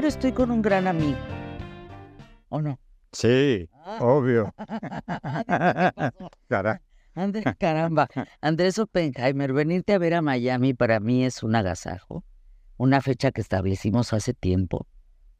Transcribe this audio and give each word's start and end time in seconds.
primero 0.00 0.16
estoy 0.16 0.32
con 0.32 0.50
un 0.50 0.62
gran 0.62 0.86
amigo. 0.86 1.18
¿O 2.48 2.62
no? 2.62 2.80
Sí, 3.12 3.68
Ah. 3.84 3.98
obvio. 4.00 4.54
Cara- 6.48 6.80
Andrés, 7.14 7.44
caramba, 7.58 8.08
Andrés 8.40 8.78
Oppenheimer, 8.78 9.52
venirte 9.52 9.92
a 9.92 9.98
ver 9.98 10.14
a 10.14 10.22
Miami 10.22 10.72
para 10.72 11.00
mí 11.00 11.22
es 11.26 11.42
un 11.42 11.54
agasajo, 11.54 12.24
una 12.78 13.02
fecha 13.02 13.30
que 13.30 13.42
establecimos 13.42 14.14
hace 14.14 14.32
tiempo, 14.32 14.86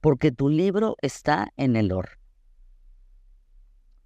porque 0.02 0.30
tu 0.30 0.51
libro 0.51 0.97
está 1.01 1.48
en 1.56 1.74
el 1.77 1.91
or. 1.92 2.19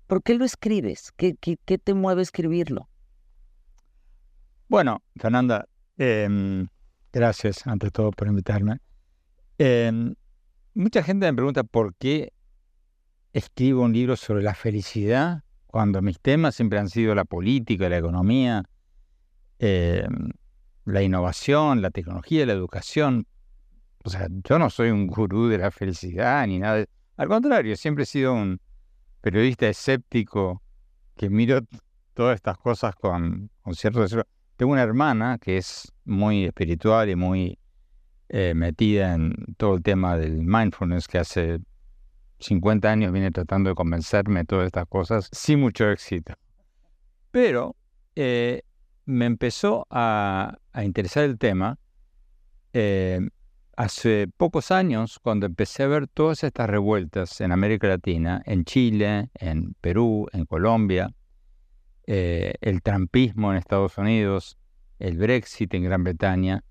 ¿Por 0.06 0.22
qué 0.22 0.34
lo 0.36 0.44
escribes? 0.44 1.10
¿Qué, 1.16 1.34
qué, 1.40 1.56
qué 1.64 1.78
te 1.78 1.94
mueve 1.94 2.20
a 2.20 2.22
escribirlo? 2.22 2.88
Bueno, 4.68 5.02
Fernanda, 5.16 5.66
em, 5.98 6.68
gracias 7.12 7.66
ante 7.66 7.90
todo 7.90 8.12
por 8.12 8.28
invitarme. 8.28 8.78
Em, 9.58 10.14
mucha 10.74 11.02
gente 11.02 11.26
me 11.26 11.34
pregunta 11.34 11.64
por 11.64 11.94
qué 11.94 12.32
escribo 13.32 13.82
un 13.82 13.92
libro 13.92 14.16
sobre 14.16 14.42
la 14.42 14.54
felicidad 14.54 15.42
cuando 15.66 16.02
mis 16.02 16.20
temas 16.20 16.54
siempre 16.54 16.78
han 16.78 16.88
sido 16.88 17.14
la 17.14 17.24
política, 17.24 17.88
la 17.88 17.98
economía, 17.98 18.64
em, 19.58 20.30
la 20.84 21.02
innovación, 21.02 21.82
la 21.82 21.90
tecnología, 21.90 22.46
la 22.46 22.52
educación. 22.52 23.26
O 24.04 24.10
sea, 24.10 24.28
yo 24.30 24.58
no 24.58 24.70
soy 24.70 24.90
un 24.90 25.06
gurú 25.06 25.48
de 25.48 25.58
la 25.58 25.70
felicidad 25.70 26.46
ni 26.46 26.58
nada. 26.60 26.84
Al 27.16 27.28
contrario, 27.28 27.76
siempre 27.76 28.04
he 28.04 28.06
sido 28.06 28.34
un 28.34 28.60
periodista 29.20 29.66
escéptico 29.66 30.62
que 31.16 31.30
miro 31.30 31.60
todas 32.12 32.36
estas 32.36 32.58
cosas 32.58 32.94
con, 32.94 33.50
con 33.62 33.74
cierto 33.74 34.00
reserva. 34.00 34.26
Tengo 34.56 34.72
una 34.72 34.82
hermana 34.82 35.38
que 35.38 35.56
es 35.56 35.92
muy 36.04 36.44
espiritual 36.44 37.08
y 37.10 37.16
muy 37.16 37.58
eh, 38.28 38.54
metida 38.54 39.14
en 39.14 39.34
todo 39.56 39.74
el 39.74 39.82
tema 39.82 40.16
del 40.16 40.44
mindfulness, 40.44 41.08
que 41.08 41.18
hace 41.18 41.60
50 42.38 42.90
años 42.90 43.12
viene 43.12 43.30
tratando 43.30 43.70
de 43.70 43.74
convencerme 43.74 44.40
de 44.40 44.46
todas 44.46 44.66
estas 44.66 44.86
cosas 44.86 45.28
sin 45.32 45.60
mucho 45.60 45.90
éxito. 45.90 46.34
Pero 47.30 47.76
eh, 48.16 48.62
me 49.04 49.26
empezó 49.26 49.86
a, 49.90 50.56
interesar 50.82 51.24
el 51.24 51.38
tema 51.38 51.78
eh, 52.72 53.20
hace 53.76 54.28
pocos 54.36 54.70
años, 54.70 55.18
cuando 55.20 55.46
empecé 55.46 55.82
a 55.82 55.88
ver 55.88 56.08
todas 56.08 56.44
estas 56.44 56.68
revueltas 56.68 57.40
en 57.40 57.52
América 57.52 57.88
Latina, 57.88 58.42
en 58.46 58.64
Chile, 58.64 59.30
en 59.34 59.74
Perú, 59.80 60.28
en 60.32 60.46
Colombia, 60.46 61.12
el 62.06 62.82
trampismo 62.82 63.50
en 63.50 63.58
Estados 63.58 63.96
Unidos, 63.96 64.58
el 64.98 65.18
Brexit 65.18 65.72
en 65.74 65.84
Gran 65.84 66.04
Bretaña. 66.04 66.64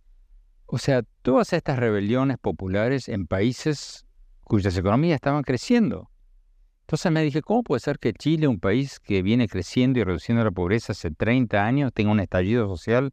O 0.74 0.80
sea, 0.80 1.04
todas 1.22 1.54
estas 1.54 1.78
rebeliones 1.78 2.40
populares 2.40 3.08
en 3.08 3.28
países 3.28 4.08
cuyas 4.44 4.76
economías 4.76 5.18
estaban 5.18 5.44
creciendo. 5.44 6.10
Entonces 6.82 7.12
me 7.12 7.22
dije, 7.22 7.44
¿cómo 7.44 7.62
puede 7.62 7.80
ser 7.80 8.00
que 8.00 8.12
Chile, 8.12 8.48
un 8.48 8.60
país 8.60 9.00
que 9.00 9.22
viene 9.22 9.48
creciendo 9.48 10.00
y 10.00 10.04
reduciendo 10.04 10.44
la 10.44 10.50
pobreza 10.50 10.94
hace 10.94 11.12
30 11.12 11.64
años, 11.64 11.94
tenga 11.94 12.10
un 12.10 12.20
estallido 12.20 12.68
social 12.68 13.12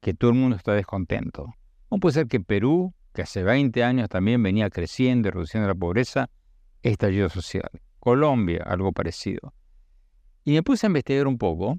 que 0.00 0.14
todo 0.14 0.30
el 0.30 0.38
mundo 0.38 0.56
está 0.56 0.72
descontento? 0.72 1.52
¿Cómo 1.90 2.00
puede 2.00 2.14
ser 2.14 2.28
que 2.28 2.40
Perú, 2.40 2.94
que 3.12 3.20
hace 3.20 3.42
20 3.42 3.84
años 3.84 4.08
también 4.08 4.42
venía 4.42 4.70
creciendo 4.70 5.28
y 5.28 5.32
reduciendo 5.32 5.68
la 5.68 5.74
pobreza, 5.74 6.30
estallido 6.80 7.28
social? 7.28 7.68
Colombia, 7.98 8.64
algo 8.64 8.92
parecido. 8.92 9.52
Y 10.44 10.52
me 10.52 10.62
puse 10.62 10.86
a 10.86 10.88
investigar 10.88 11.26
un 11.26 11.36
poco, 11.36 11.78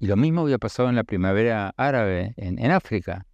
y 0.00 0.08
lo 0.08 0.16
mismo 0.16 0.40
había 0.40 0.58
pasado 0.58 0.88
en 0.88 0.96
la 0.96 1.04
primavera 1.04 1.72
árabe 1.76 2.34
en, 2.36 2.58
en 2.58 2.72
África. 2.72 3.26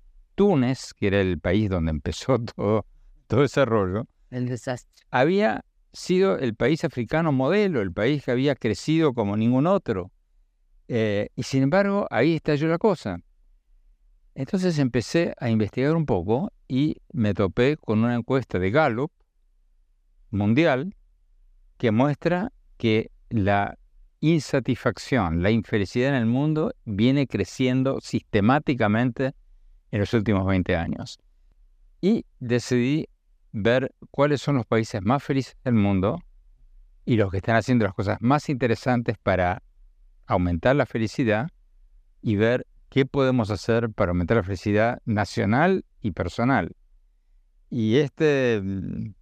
Túnez, 0.42 0.92
que 0.92 1.06
era 1.06 1.20
el 1.20 1.38
país 1.38 1.70
donde 1.70 1.92
empezó 1.92 2.36
todo, 2.56 2.84
todo 3.28 3.44
ese 3.44 3.64
rollo, 3.64 4.08
El 4.28 4.48
desastre. 4.48 5.04
había 5.12 5.64
sido 5.92 6.36
el 6.36 6.56
país 6.56 6.82
africano 6.82 7.30
modelo, 7.30 7.80
el 7.80 7.92
país 7.92 8.24
que 8.24 8.32
había 8.32 8.56
crecido 8.56 9.14
como 9.14 9.36
ningún 9.36 9.68
otro. 9.68 10.10
Eh, 10.88 11.28
y 11.36 11.44
sin 11.44 11.62
embargo, 11.62 12.08
ahí 12.10 12.34
estalló 12.34 12.66
la 12.66 12.78
cosa. 12.78 13.18
Entonces 14.34 14.80
empecé 14.80 15.32
a 15.38 15.48
investigar 15.48 15.94
un 15.94 16.06
poco 16.06 16.50
y 16.66 16.96
me 17.12 17.34
topé 17.34 17.76
con 17.76 18.00
una 18.00 18.16
encuesta 18.16 18.58
de 18.58 18.72
Gallup 18.72 19.12
mundial 20.30 20.96
que 21.76 21.92
muestra 21.92 22.52
que 22.78 23.12
la 23.28 23.78
insatisfacción, 24.18 25.40
la 25.40 25.52
infelicidad 25.52 26.08
en 26.08 26.16
el 26.16 26.26
mundo 26.26 26.74
viene 26.84 27.28
creciendo 27.28 28.00
sistemáticamente 28.00 29.34
en 29.92 30.00
los 30.00 30.12
últimos 30.14 30.44
20 30.44 30.74
años. 30.74 31.20
Y 32.00 32.26
decidí 32.40 33.08
ver 33.52 33.94
cuáles 34.10 34.40
son 34.40 34.56
los 34.56 34.66
países 34.66 35.00
más 35.02 35.22
felices 35.22 35.54
del 35.62 35.74
mundo 35.74 36.18
y 37.04 37.16
los 37.16 37.30
que 37.30 37.36
están 37.36 37.56
haciendo 37.56 37.84
las 37.84 37.94
cosas 37.94 38.18
más 38.20 38.48
interesantes 38.48 39.16
para 39.22 39.62
aumentar 40.26 40.74
la 40.74 40.86
felicidad 40.86 41.48
y 42.22 42.36
ver 42.36 42.66
qué 42.88 43.06
podemos 43.06 43.50
hacer 43.50 43.90
para 43.90 44.10
aumentar 44.10 44.38
la 44.38 44.42
felicidad 44.42 45.00
nacional 45.04 45.84
y 46.00 46.12
personal. 46.12 46.74
Y 47.68 47.96
este 47.96 48.60
mm, 48.62 49.14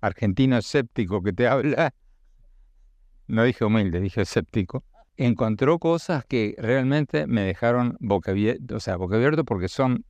argentino 0.00 0.58
escéptico 0.58 1.22
que 1.22 1.32
te 1.32 1.48
habla, 1.48 1.94
no 3.26 3.44
dije 3.44 3.64
humilde, 3.64 4.00
dije 4.00 4.22
escéptico, 4.22 4.84
encontró 5.16 5.78
cosas 5.78 6.24
que 6.26 6.54
realmente 6.58 7.26
me 7.26 7.42
dejaron 7.42 7.96
boca 8.00 8.32
abierta, 8.32 8.76
o 8.76 8.80
sea, 8.80 8.96
boca 8.96 9.16
abierto 9.16 9.44
porque 9.44 9.68
son 9.68 10.04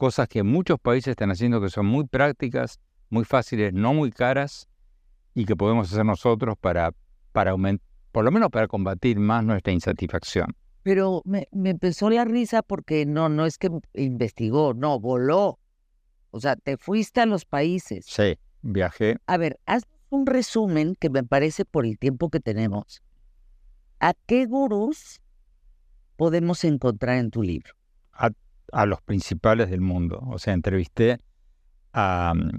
cosas 0.00 0.28
que 0.28 0.42
muchos 0.42 0.80
países 0.80 1.08
están 1.08 1.30
haciendo 1.30 1.60
que 1.60 1.68
son 1.68 1.84
muy 1.84 2.06
prácticas, 2.06 2.80
muy 3.10 3.26
fáciles, 3.26 3.74
no 3.74 3.92
muy 3.92 4.10
caras 4.10 4.66
y 5.34 5.44
que 5.44 5.54
podemos 5.54 5.92
hacer 5.92 6.06
nosotros 6.06 6.56
para, 6.58 6.94
para 7.32 7.50
aumentar, 7.50 7.86
por 8.10 8.24
lo 8.24 8.30
menos 8.30 8.48
para 8.48 8.66
combatir 8.66 9.20
más 9.20 9.44
nuestra 9.44 9.74
insatisfacción. 9.74 10.56
Pero 10.82 11.20
me, 11.26 11.48
me 11.52 11.68
empezó 11.68 12.08
la 12.08 12.24
risa 12.24 12.62
porque 12.62 13.04
no, 13.04 13.28
no 13.28 13.44
es 13.44 13.58
que 13.58 13.70
investigó, 13.92 14.72
no, 14.72 14.98
voló. 14.98 15.58
O 16.30 16.40
sea, 16.40 16.56
te 16.56 16.78
fuiste 16.78 17.20
a 17.20 17.26
los 17.26 17.44
países. 17.44 18.06
Sí, 18.08 18.38
viajé. 18.62 19.18
A 19.26 19.36
ver, 19.36 19.60
haz 19.66 19.82
un 20.08 20.24
resumen 20.24 20.94
que 20.98 21.10
me 21.10 21.24
parece 21.24 21.66
por 21.66 21.84
el 21.84 21.98
tiempo 21.98 22.30
que 22.30 22.40
tenemos. 22.40 23.02
¿A 24.00 24.14
qué 24.14 24.46
gurús 24.46 25.20
podemos 26.16 26.64
encontrar 26.64 27.18
en 27.18 27.30
tu 27.30 27.42
libro? 27.42 27.74
a, 28.20 28.30
a 28.72 28.86
los 28.86 29.00
principales 29.02 29.70
del 29.70 29.80
mundo. 29.80 30.20
O 30.26 30.38
sea, 30.38 30.54
entrevisté 30.54 31.20
a 31.92 32.32
mm, 32.34 32.50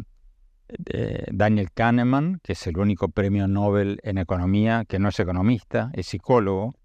Daniel 1.32 1.72
Kahneman, 1.74 2.40
que 2.44 2.54
es 2.54 2.68
el 2.68 2.78
único 2.78 3.10
premio 3.10 3.48
Nobel 3.48 4.00
en 4.04 4.18
economía, 4.18 4.86
que 4.88 5.00
no 5.00 5.10
es 5.10 5.20
economista, 5.20 5.92
es 5.94 6.08
psicólogo, 6.08 6.76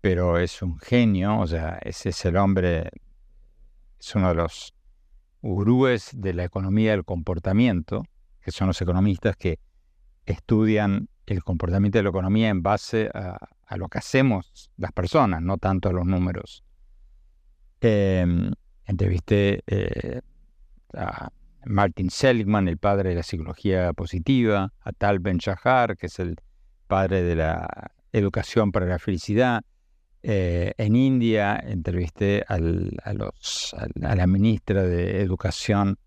pero 0.00 0.38
es 0.38 0.62
un 0.62 0.78
genio, 0.78 1.38
o 1.38 1.46
sea, 1.46 1.78
ese 1.82 2.10
es 2.10 2.24
el 2.24 2.36
hombre, 2.36 2.90
es 3.98 4.14
uno 4.14 4.28
de 4.28 4.34
los 4.34 4.74
gurúes 5.42 6.10
de 6.14 6.34
la 6.34 6.44
economía 6.44 6.92
del 6.92 7.04
comportamiento, 7.04 8.04
que 8.40 8.50
son 8.50 8.68
los 8.68 8.80
economistas 8.80 9.36
que 9.36 9.58
estudian 10.26 11.08
el 11.26 11.42
comportamiento 11.42 11.98
de 11.98 12.04
la 12.04 12.10
economía 12.10 12.48
en 12.48 12.62
base 12.62 13.10
a, 13.14 13.36
a 13.66 13.76
lo 13.76 13.88
que 13.88 13.98
hacemos 13.98 14.70
las 14.76 14.92
personas, 14.92 15.40
no 15.42 15.56
tanto 15.58 15.88
a 15.88 15.92
los 15.92 16.06
números. 16.06 16.64
Eh, 17.84 18.24
entrevisté 18.86 19.62
eh, 19.66 20.20
a 20.94 21.30
Martin 21.66 22.10
Seligman, 22.10 22.68
el 22.68 22.78
padre 22.78 23.10
de 23.10 23.16
la 23.16 23.22
psicología 23.24 23.92
positiva, 23.92 24.72
a 24.80 24.92
Tal 24.92 25.18
Ben 25.18 25.38
Shahar, 25.38 25.96
que 25.96 26.06
es 26.06 26.18
el 26.20 26.36
padre 26.86 27.22
de 27.24 27.34
la 27.34 27.90
educación 28.12 28.70
para 28.70 28.86
la 28.86 28.98
felicidad. 29.00 29.62
Eh, 30.22 30.74
en 30.78 30.94
India 30.94 31.56
entrevisté 31.56 32.44
al- 32.46 32.96
a, 33.02 33.12
los, 33.14 33.74
a, 33.76 34.14
la 34.14 34.26
ministra 34.28 34.84
de 34.84 35.20
Educación 35.20 35.98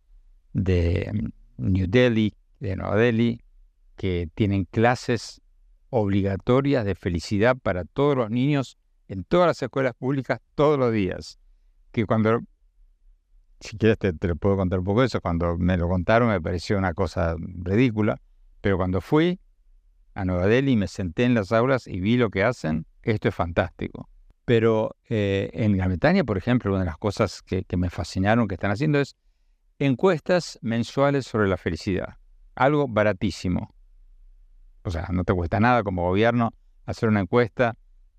de 0.53 1.11
mm, 1.13 1.27
New 1.73 1.87
Delhi, 1.89 2.33
de 2.61 2.75
Nueva 2.77 2.95
Delhi, 2.95 3.41
que 3.97 4.29
tienen 4.33 4.63
clases 4.63 5.41
obligatorias 5.89 6.85
de 6.85 6.95
felicidad 6.95 7.57
para 7.57 7.83
todos 7.83 8.15
los 8.15 8.29
niños 8.29 8.77
en 9.09 9.25
todas 9.25 9.47
las 9.47 9.61
escuelas 9.61 9.93
públicas 9.93 10.39
todos 10.55 10.79
los 10.79 10.93
días. 10.93 11.37
Que 11.95 12.05
cuando, 12.05 12.41
si 13.61 13.77
quieres 13.77 13.97
te, 13.97 14.11
puedo 14.35 14.57
contar 14.57 14.79
un 14.79 14.85
poco 14.85 15.01
eso, 15.01 15.21
cuando 15.21 15.57
me 15.57 15.77
lo 15.77 15.87
contaron 15.87 16.27
me 16.27 16.41
pareció 16.41 16.77
una 16.77 16.93
cosa 16.93 17.37
ridícula, 17.39 18.19
pero 18.59 18.75
cuando 18.75 18.99
fui 18.99 19.39
a 20.13 20.25
Nueva 20.25 20.45
Delhi 20.45 20.75
me 20.75 20.89
senté 20.89 21.23
en 21.23 21.35
las 21.35 21.53
aulas 21.53 21.87
y 21.87 22.01
vi 22.01 22.17
lo 22.17 22.29
que 22.31 22.43
hacen, 22.43 22.85
esto 23.01 23.29
es 23.29 23.35
fantástico. 23.35 24.09
Pero 24.43 24.97
eh, 25.07 25.49
en 25.53 25.77
Gran 25.77 25.87
Bretaña, 25.87 26.25
por 26.25 26.37
ejemplo, 26.37 26.71
una 26.71 26.81
de 26.81 26.87
las 26.87 26.97
cosas 26.97 27.41
que, 27.41 27.63
que 27.63 27.77
me 27.77 27.89
fascinaron 27.89 28.49
que 28.49 28.55
están 28.55 28.71
haciendo 28.71 28.99
es 28.99 29.15
encuestas 29.79 30.59
mensuales 30.61 31.25
sobre 31.25 31.47
la 31.47 31.55
felicidad. 31.55 32.17
Algo 32.55 32.89
baratísimo. 32.89 33.73
O 34.83 34.91
sea, 34.91 35.07
no 35.13 35.23
te 35.23 35.33
cuesta 35.33 35.61
nada 35.61 35.81
como 35.81 36.03
gobierno 36.03 36.51
hacer 36.85 37.07
una 37.07 37.21
encuesta 37.21 37.77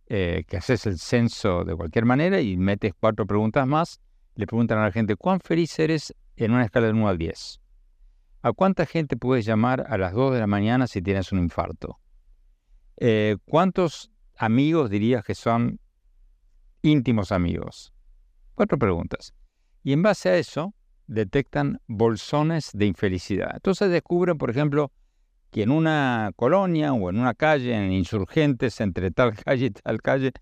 eh, 0.09 0.45
que 0.47 0.57
haces 0.57 0.87
el 0.87 0.99
censo 0.99 1.65
de 1.65 1.75
cualquier 1.75 2.05
manera 2.05 2.41
y 2.41 2.57
metes 2.57 2.93
cuatro 2.99 3.27
preguntas 3.27 3.67
más. 3.67 4.01
Le 4.35 4.47
preguntan 4.47 4.79
a 4.79 4.85
la 4.85 4.93
gente, 4.93 5.17
¿cuán 5.17 5.41
feliz 5.41 5.79
eres 5.79 6.15
en 6.37 6.53
una 6.53 6.65
escala 6.65 6.87
del 6.87 6.97
1 6.97 7.09
al 7.09 7.19
10? 7.19 7.61
¿A 8.43 8.53
cuánta 8.53 8.87
gente 8.87 9.17
puedes 9.17 9.45
llamar 9.45 9.85
a 9.89 9.99
las 9.99 10.13
2 10.13 10.35
de 10.35 10.41
la 10.41 10.47
mañana 10.47 10.87
si 10.87 11.03
tienes 11.03 11.33
un 11.33 11.41
infarto? 11.41 11.99
Eh, 12.99 13.37
¿Cuántos 13.45 14.11
amigos 14.37 14.91
dirías 14.91 15.25
que 15.25 15.35
son 15.35 15.81
íntimos 16.83 17.33
amigos? 17.33 17.93
Cuatro 18.55 18.79
preguntas. 18.79 19.35
Y 19.83 19.93
en 19.93 20.03
base 20.03 20.29
a 20.29 20.37
eso, 20.37 20.75
detectan 21.07 21.81
bolsones 21.87 22.71
de 22.73 22.87
infelicidad. 22.87 23.51
Entonces 23.55 23.91
descubren, 23.91 24.39
por 24.39 24.51
ejemplo, 24.51 24.93
que 25.51 25.63
en 25.63 25.71
una 25.71 26.33
colonia 26.37 26.93
o 26.93 27.11
en 27.11 27.19
una 27.19 27.35
calle, 27.35 27.75
en 27.75 27.93
insurgentes, 27.93 28.81
entre 28.81 29.11
tal 29.11 29.35
calle 29.45 29.67
y 29.67 29.71
tal 29.71 30.03
calle, 30.03 30.33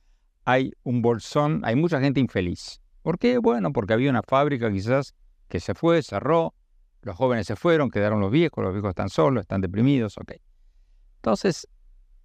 hay 0.44 0.72
un 0.82 1.02
bolsón, 1.02 1.62
hay 1.64 1.76
mucha 1.76 2.00
gente 2.00 2.20
infeliz. 2.20 2.80
¿Por 3.02 3.18
qué? 3.18 3.38
Bueno, 3.38 3.72
porque 3.72 3.92
había 3.92 4.10
una 4.10 4.22
fábrica 4.22 4.70
quizás 4.70 5.14
que 5.48 5.60
se 5.60 5.74
fue, 5.74 6.02
cerró, 6.02 6.54
los 7.02 7.16
jóvenes 7.16 7.46
se 7.46 7.56
fueron, 7.56 7.90
quedaron 7.90 8.20
los 8.20 8.30
viejos, 8.30 8.64
los 8.64 8.72
viejos 8.72 8.90
están 8.90 9.10
solos, 9.10 9.42
están 9.42 9.60
deprimidos, 9.60 10.16
ok. 10.18 10.32
Entonces, 11.16 11.68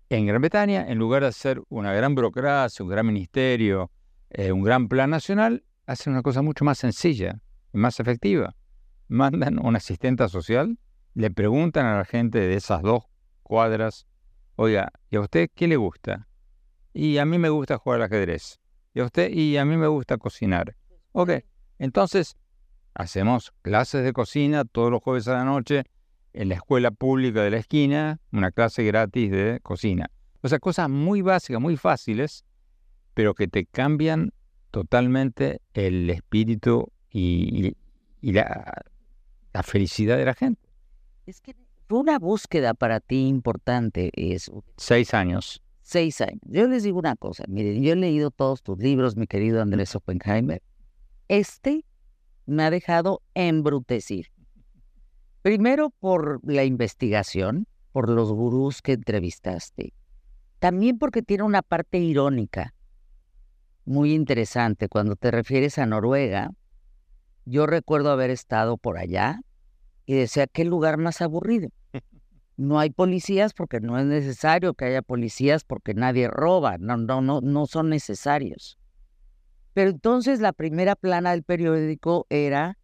en 0.10 0.26
Gran 0.26 0.42
Bretaña, 0.42 0.88
en 0.88 0.98
lugar 0.98 1.22
de 1.22 1.28
hacer 1.28 1.62
una 1.70 1.94
gran 1.94 2.16
burocracia, 2.16 2.84
un 2.84 2.90
gran 2.90 3.06
ministerio, 3.06 3.92
eh, 4.30 4.52
un 4.52 4.64
gran 4.64 4.88
plan 4.88 5.10
nacional, 5.10 5.64
hacen 5.86 6.14
una 6.14 6.22
cosa 6.22 6.42
mucho 6.42 6.66
más 6.66 6.78
sencilla 6.78 7.40
y 7.74 7.78
más 7.78 8.00
efectiva. 8.00 8.56
Mandan 9.08 9.64
un 9.64 9.76
asistente 9.76 10.28
social, 10.30 10.78
le 11.20 11.30
preguntan 11.32 11.86
a 11.86 11.98
la 11.98 12.06
gente 12.06 12.40
de 12.40 12.56
esas 12.56 12.82
dos 12.82 13.04
cuadras, 13.44 14.08
oiga, 14.56 14.94
¿y 15.10 15.18
a 15.18 15.20
usted 15.20 15.50
qué 15.54 15.68
le 15.68 15.76
gusta? 15.76 16.30
Y 16.94 17.18
a 17.18 17.26
mí 17.26 17.38
me 17.38 17.50
gusta 17.50 17.78
jugar 17.78 18.00
al 18.00 18.06
ajedrez. 18.06 18.62
¿Y 18.94 19.02
a 19.02 19.04
usted? 19.04 19.30
Y 19.30 19.58
a 19.58 19.66
mí 19.66 19.76
me 19.76 19.88
gusta 19.88 20.18
cocinar. 20.18 20.78
Ok, 21.12 21.32
entonces 21.78 22.38
hacemos 22.94 23.52
clases 23.62 24.06
de 24.06 24.14
cocina 24.14 24.64
todos 24.64 24.92
los 24.92 25.04
jueves 25.04 25.28
a 25.28 25.34
la 25.34 25.44
noche 25.44 25.84
en 26.32 26.48
la 26.48 26.56
escuela 26.56 26.90
pública 26.90 27.44
de 27.44 27.50
la 27.50 27.58
esquina, 27.58 28.22
una 28.32 28.52
clase 28.52 28.86
gratis 28.86 29.30
de 29.30 29.60
cocina. 29.62 30.10
O 30.42 30.48
sea, 30.48 30.60
cosas 30.60 30.90
muy 30.90 31.22
básicas, 31.22 31.60
muy 31.60 31.76
fáciles, 31.76 32.46
pero 33.14 33.34
que 33.34 33.50
te 33.50 33.66
cambian 33.66 34.32
totalmente 34.72 35.60
el 35.74 36.10
espíritu 36.10 36.94
y, 37.12 37.76
la, 38.22 38.86
felicidad 39.64 40.16
de 40.16 40.24
la 40.24 40.34
gente. 40.34 40.69
Es 41.30 41.42
que 41.42 41.56
fue 41.88 42.00
una 42.00 42.18
búsqueda 42.18 42.74
para 42.74 43.00
ti 43.00 43.28
importante 43.28 44.10
eso. 44.16 44.64
Seis 44.78 45.14
años. 45.14 45.62
Seis 45.84 46.22
años. 46.22 46.40
Yo 46.42 46.68
les 46.68 46.82
digo 46.82 46.98
una 46.98 47.16
cosa, 47.16 47.44
miren, 47.48 47.84
yo 47.84 47.94
he 47.94 47.96
leído 47.96 48.32
todos 48.32 48.64
tus 48.64 48.80
libros, 48.80 49.16
mi 49.16 49.28
querido 49.28 49.62
Andrés 49.62 49.96
Oppenheimer. 49.96 50.64
Este 51.28 51.86
me 52.48 52.64
ha 52.64 52.72
dejado 52.72 53.22
embrutecir. 53.36 54.32
Primero 55.44 55.92
por 55.92 56.40
la 56.52 56.64
investigación, 56.64 57.68
por 57.92 58.10
los 58.10 58.32
gurús 58.32 58.82
que 58.82 58.94
entrevistaste. 58.94 59.94
También 60.58 60.98
porque 60.98 61.22
tiene 61.22 61.44
una 61.44 61.62
parte 61.62 62.00
irónica 62.00 62.74
muy 63.86 64.16
interesante. 64.16 64.90
Cuando 64.90 65.16
te 65.16 65.30
refieres 65.30 65.78
a 65.78 65.86
Noruega, 65.86 66.50
yo 67.46 67.68
recuerdo 67.68 68.10
haber 68.10 68.32
estado 68.32 68.78
por 68.78 68.98
allá 68.98 69.42
y 70.10 70.16
decía, 70.16 70.48
qué 70.48 70.66
lugar 70.66 70.98
más 70.98 71.22
aburrido. 71.22 71.70
No 72.58 72.80
hay 72.80 72.90
policías 72.90 73.54
porque 73.54 73.80
no 73.80 74.00
es 74.00 74.08
necesario 74.08 74.74
que 74.74 74.86
haya 74.86 75.04
policías 75.04 75.64
porque 75.64 75.94
nadie 75.94 76.28
roba, 76.28 76.80
no, 76.80 76.98
no, 76.98 77.22
no, 77.22 77.42
no 77.42 77.68
son 77.68 77.90
necesarios. 77.90 78.80
Pero 79.74 79.92
entonces 79.92 80.40
la 80.40 80.52
primera 80.52 80.96
plana 80.96 81.30
del 81.30 81.44
periódico 81.44 82.26
era, 82.32 82.80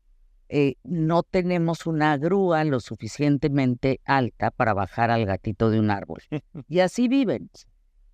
eh, 0.49 0.75
no 0.83 1.23
tenemos 1.23 1.87
una 1.87 2.15
grúa 2.15 2.63
lo 2.63 2.79
suficientemente 2.79 4.01
alta 4.05 4.51
para 4.51 4.75
bajar 4.75 5.09
al 5.09 5.25
gatito 5.25 5.71
de 5.71 5.79
un 5.79 5.89
árbol. 5.89 6.21
Y 6.69 6.81
así 6.81 7.07
viven. 7.07 7.49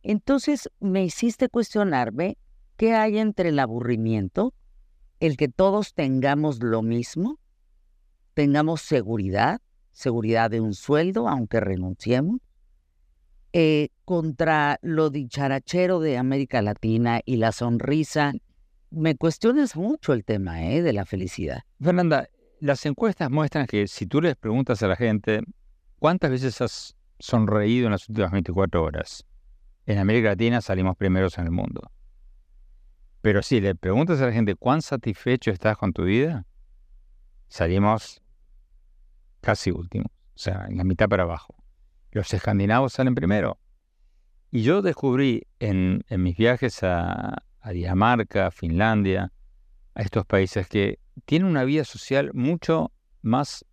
Entonces 0.04 0.70
me 0.80 1.04
hiciste 1.04 1.50
cuestionarme 1.50 2.38
qué 2.78 2.94
hay 2.94 3.18
entre 3.18 3.50
el 3.50 3.60
aburrimiento, 3.60 4.54
el 5.20 5.36
que 5.36 5.50
todos 5.50 5.94
tengamos 5.96 6.64
lo 6.64 6.82
mismo, 6.82 7.41
tengamos 8.42 8.82
seguridad, 8.82 9.62
seguridad 9.92 10.50
de 10.50 10.62
un 10.62 10.74
sueldo, 10.74 11.30
aunque 11.30 11.60
renunciemos, 11.60 12.42
eh, 13.54 13.90
contra 14.04 14.80
lo 14.82 15.12
dicharachero 15.12 16.00
de 16.00 16.18
América 16.18 16.64
Latina 16.64 17.22
y 17.24 17.36
la 17.36 17.52
sonrisa 17.52 18.34
me 18.90 19.16
cuestionas 19.16 19.76
mucho 19.76 20.14
el 20.14 20.26
tema 20.26 20.66
¿eh? 20.66 20.82
de 20.82 20.92
la 20.92 21.06
felicidad. 21.06 21.60
Fernanda, 21.80 22.30
las 22.60 22.84
encuestas 22.88 23.30
muestran 23.30 23.68
que 23.68 23.88
si 23.88 24.08
tú 24.08 24.22
les 24.22 24.36
preguntas 24.36 24.82
a 24.82 24.88
la 24.88 24.96
gente 24.96 25.42
cuántas 26.00 26.32
veces 26.32 26.60
has 26.62 26.96
sonreído 27.20 27.86
en 27.86 27.92
las 27.92 28.10
últimas 28.10 28.32
24 28.32 28.84
horas, 28.84 29.24
en 29.86 30.00
América 30.00 30.30
Latina 30.30 30.62
salimos 30.62 30.98
primeros 30.98 31.38
en 31.38 31.46
el 31.46 31.52
mundo. 31.52 31.92
Pero 33.22 33.44
si 33.44 33.62
le 33.62 33.76
preguntas 33.76 34.20
a 34.20 34.26
la 34.26 34.32
gente 34.32 34.56
cuán 34.56 34.82
satisfecho 34.82 35.52
estás 35.52 35.78
con 35.78 35.94
tu 35.94 36.06
vida, 36.06 36.48
salimos 37.50 38.21
casi 39.42 39.72
últimos, 39.72 40.08
o 40.08 40.40
sea, 40.40 40.66
en 40.70 40.78
la 40.78 40.84
mitad 40.84 41.10
para 41.10 41.24
abajo. 41.24 41.56
Los 42.12 42.34
escandinavos 42.34 42.94
salen 42.94 43.16
primero. 43.16 43.58
Y 44.52 44.64
yo 44.64 44.82
descubrí 44.82 45.48
en 45.60 46.04
mis 46.10 46.38
viajes 46.38 46.84
a, 46.84 47.44
Dinamarca, 47.72 48.48
a 48.48 48.52
Finlandia, 48.52 49.32
a 49.94 50.02
estos 50.02 50.26
países 50.26 50.68
que 50.68 51.00
tienen 51.26 51.48
una 51.48 51.64
vida 51.64 51.84
social 51.86 52.32
mucho 52.34 52.92
más 53.22 53.66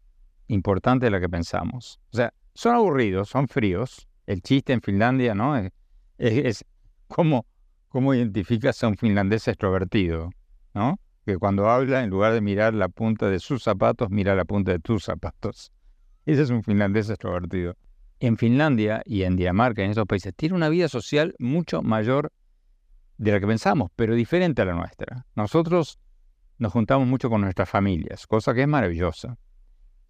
importante 0.46 1.06
de 1.06 1.10
la 1.10 1.20
que 1.20 1.28
pensamos. 1.28 2.00
O 2.12 2.16
sea, 2.16 2.34
son 2.54 2.74
aburridos, 2.74 3.28
son 3.28 3.48
fríos. 3.48 4.08
El 4.26 4.42
chiste 4.42 4.72
en 4.72 4.82
Finlandia, 4.82 5.34
¿no? 5.34 5.56
Es, 5.56 5.72
es, 6.18 6.64
cómo, 7.06 7.46
cómo 7.88 8.14
identificas 8.14 8.82
a 8.84 8.88
un 8.88 8.96
finlandés 8.96 9.48
extrovertido, 9.48 10.30
¿no? 10.74 11.00
Que 11.28 11.36
cuando 11.36 11.68
habla, 11.68 12.02
en 12.02 12.08
lugar 12.08 12.32
de 12.32 12.40
mirar 12.40 12.72
la 12.72 12.88
punta 12.88 13.28
de 13.28 13.38
sus 13.38 13.62
zapatos, 13.62 14.08
mira 14.08 14.34
la 14.34 14.46
punta 14.46 14.72
de 14.72 14.78
tus 14.78 15.04
zapatos. 15.04 15.70
Ese 16.24 16.40
es 16.40 16.48
un 16.48 16.62
finlandés 16.62 17.10
extrovertido. 17.10 17.76
En 18.18 18.38
Finlandia 18.38 19.02
y 19.04 19.24
en 19.24 19.36
Dinamarca, 19.36 19.84
en 19.84 19.90
estos 19.90 20.06
países, 20.06 20.32
tiene 20.34 20.54
una 20.54 20.70
vida 20.70 20.88
social 20.88 21.34
mucho 21.38 21.82
mayor 21.82 22.32
de 23.18 23.32
la 23.32 23.40
que 23.40 23.46
pensamos, 23.46 23.90
pero 23.94 24.14
diferente 24.14 24.62
a 24.62 24.64
la 24.64 24.72
nuestra. 24.72 25.26
Nosotros 25.34 25.98
nos 26.56 26.72
juntamos 26.72 27.06
mucho 27.06 27.28
con 27.28 27.42
nuestras 27.42 27.68
familias, 27.68 28.26
cosa 28.26 28.54
que 28.54 28.62
es 28.62 28.68
maravillosa. 28.68 29.36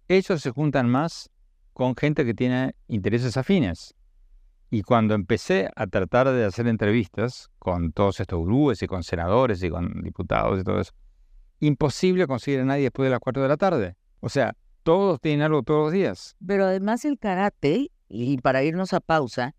Ellos 0.07 0.41
se 0.41 0.51
juntan 0.51 0.87
más 0.87 1.29
con 1.73 1.97
gente 1.97 2.23
que 2.23 2.33
tiene 2.33 2.75
intereses 2.87 3.35
afines. 3.35 3.93
Y 4.69 4.83
cuando 4.83 5.15
empecé 5.15 5.69
a 5.75 5.85
tratar 5.87 6.31
de 6.31 6.45
hacer 6.45 6.65
entrevistas 6.67 7.49
con 7.59 7.91
todos 7.91 8.21
estos 8.21 8.39
gurúes 8.39 8.81
y 8.83 8.87
con 8.87 9.03
senadores 9.03 9.61
y 9.63 9.69
con 9.69 10.01
diputados 10.01 10.61
y 10.61 10.63
todo 10.63 10.79
eso, 10.79 10.93
imposible 11.59 12.27
conseguir 12.27 12.61
a 12.61 12.65
nadie 12.65 12.83
después 12.83 13.07
de 13.07 13.11
las 13.11 13.19
4 13.19 13.43
de 13.43 13.49
la 13.49 13.57
tarde. 13.57 13.95
O 14.19 14.29
sea, 14.29 14.55
todos 14.83 15.19
tienen 15.19 15.41
algo 15.41 15.63
todos 15.63 15.85
los 15.85 15.93
días. 15.93 16.35
Pero 16.45 16.65
además 16.65 17.05
el 17.05 17.17
karate, 17.17 17.91
y 18.07 18.37
para 18.37 18.63
irnos 18.63 18.93
a 18.93 18.99
pausa, 18.99 19.55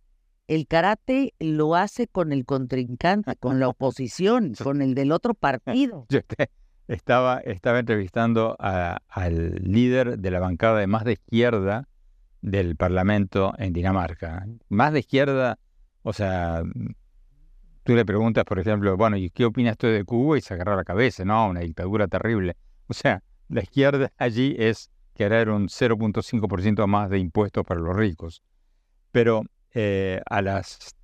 el 0.49 0.66
karate 0.66 1.35
lo 1.38 1.76
hace 1.76 2.09
con 2.09 2.33
el 2.33 2.45
contrincante, 2.45 3.37
con 3.37 3.61
la 3.61 3.69
oposición, 3.69 4.54
con 4.61 4.83
el 4.83 4.95
del 4.95 5.12
otro 5.12 5.35
partido. 5.35 6.07
Yo 6.11 6.21
estaba, 6.88 7.38
estaba 7.38 7.78
entrevistando 7.78 8.57
al 8.59 9.54
líder 9.62 10.19
de 10.19 10.30
la 10.30 10.40
bancada 10.40 10.80
de 10.80 10.88
más 10.88 11.04
de 11.04 11.12
izquierda 11.12 11.88
del 12.42 12.75
Parlamento 12.75 13.52
en 13.59 13.73
Dinamarca. 13.73 14.45
Más 14.69 14.92
de 14.92 15.00
izquierda, 15.00 15.59
o 16.02 16.12
sea, 16.12 16.64
tú 17.82 17.94
le 17.94 18.04
preguntas, 18.04 18.44
por 18.44 18.58
ejemplo, 18.58 18.96
bueno, 18.96 19.16
¿y 19.16 19.30
qué 19.30 19.44
opinas 19.44 19.76
tú 19.76 19.87
de 19.87 20.04
Cuba? 20.04 20.38
Y 20.38 20.40
se 20.40 20.54
agarra 20.54 20.76
la 20.76 20.84
cabeza, 20.84 21.25
no, 21.25 21.49
una 21.49 21.60
dictadura 21.60 22.08
terrible. 22.08 22.56
O 22.88 22.94
sea, 22.94 23.22
la 23.49 23.62
izquierda 23.62 24.12
allí 24.16 24.54
es 24.58 24.90
querer 25.14 25.50
un 25.50 25.68
0.5% 25.68 26.87
más 26.87 27.10
de 27.10 27.18
impuestos 27.18 27.64
para 27.64 27.80
los 27.80 27.96
ricos. 27.96 28.42
Pero 29.12 29.42
eh, 29.75 30.20
a 30.26 30.42
las 30.42 30.94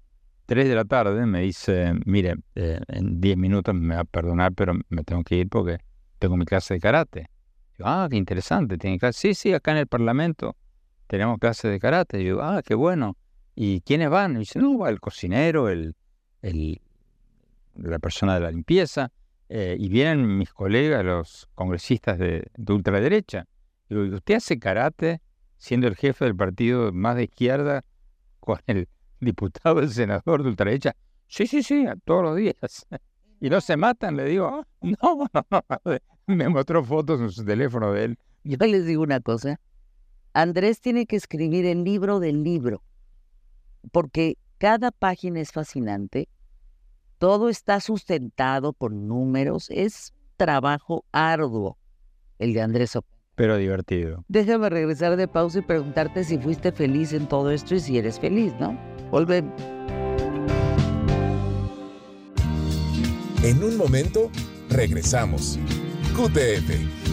3 0.47 0.69
de 0.69 0.75
la 0.75 0.85
tarde 0.85 1.27
me 1.27 1.41
dice, 1.41 1.93
mire, 2.05 2.37
eh, 2.55 2.81
en 2.89 3.21
10 3.21 3.37
minutos 3.37 3.75
me 3.75 3.95
va 3.95 4.03
a 4.03 4.05
perdonar, 4.05 4.53
pero 4.55 4.75
me 4.89 5.03
tengo 5.05 5.23
que 5.25 5.37
ir 5.37 5.49
porque 5.49 5.79
tengo 6.19 6.37
mi 6.37 6.45
clase 6.45 6.75
de 6.75 6.81
karate. 6.81 7.27
ah, 7.83 8.07
qué 8.11 8.17
interesante, 8.17 8.79
¿tiene 8.79 8.99
clase? 8.99 9.21
Sí, 9.21 9.35
sí, 9.35 9.53
acá 9.53 9.73
en 9.73 9.79
el 9.79 9.87
Parlamento 9.87 10.57
tenemos 11.09 11.39
clase 11.39 11.69
de 11.69 11.79
karate. 11.79 12.25
yo, 12.25 12.43
ah, 12.43 12.63
qué 12.65 12.75
bueno. 12.75 13.17
¿Y 13.55 13.81
quiénes 13.81 14.11
van? 14.11 14.39
Dice, 14.39 14.59
no, 14.59 14.79
va 14.79 14.91
el 14.91 15.01
cocinero, 15.01 15.69
el, 15.69 15.95
la 16.43 17.99
persona 17.99 18.35
de 18.35 18.41
la 18.41 18.51
limpieza, 18.51 19.13
eh, 19.49 19.77
y 19.79 19.89
vienen 19.89 20.39
mis 20.39 20.53
colegas, 20.53 21.05
los 21.05 21.49
congresistas 21.55 22.19
de, 22.19 22.51
de 22.57 22.73
ultraderecha. 22.73 23.47
Digo, 23.89 24.03
¿usted 24.17 24.35
hace 24.35 24.59
karate 24.59 25.21
siendo 25.59 25.87
el 25.87 25.97
jefe 25.97 26.25
del 26.25 26.37
partido 26.37 26.93
más 26.93 27.17
de 27.17 27.25
izquierda 27.25 27.85
con 28.41 28.59
el 28.67 28.89
diputado, 29.21 29.81
el 29.81 29.91
senador 29.91 30.43
de 30.43 30.51
ultraderecha. 30.51 30.97
Sí, 31.29 31.47
sí, 31.47 31.63
sí, 31.63 31.87
todos 32.05 32.23
los 32.23 32.37
días. 32.37 32.87
Y 33.39 33.51
no 33.51 33.61
se 33.61 33.77
matan, 33.77 34.17
le 34.17 34.25
digo, 34.25 34.65
no, 34.81 34.97
no, 35.03 35.47
no. 35.51 35.99
Me 36.27 36.49
mostró 36.49 36.83
fotos 36.83 37.21
en 37.21 37.31
su 37.31 37.45
teléfono 37.45 37.93
de 37.93 38.05
él. 38.05 38.19
Yo 38.45 38.57
les 38.67 38.87
digo 38.87 39.03
una 39.03 39.21
cosa. 39.21 39.61
Andrés 40.33 40.81
tiene 40.81 41.05
que 41.05 41.17
escribir 41.17 41.67
el 41.67 41.85
libro 41.85 42.19
del 42.19 42.43
libro, 42.43 42.83
porque 43.93 44.39
cada 44.59 44.91
página 44.91 45.41
es 45.41 45.53
fascinante, 45.53 46.29
todo 47.19 47.49
está 47.49 47.81
sustentado 47.81 48.73
con 48.73 49.09
números, 49.09 49.69
es 49.71 50.15
trabajo 50.37 51.05
arduo 51.13 51.79
el 52.39 52.53
de 52.53 52.61
Andrés 52.61 52.99
Pero 53.35 53.57
divertido. 53.57 54.25
Déjame 54.29 54.69
regresar 54.69 55.17
de 55.17 55.29
pausa 55.29 55.61
y 55.61 55.63
preguntarte 55.63 56.25
si 56.25 56.39
fuiste 56.39 56.73
feliz 56.73 57.13
en 57.13 57.29
todo 57.29 57.51
esto 57.51 57.75
y 57.75 57.81
si 57.81 57.99
eres 57.99 58.21
feliz, 58.21 58.53
¿no? 58.61 58.79
Volvemos. 59.11 59.55
En 63.43 63.63
un 63.63 63.77
momento, 63.77 64.31
regresamos. 64.69 65.59
QTF. 66.15 67.06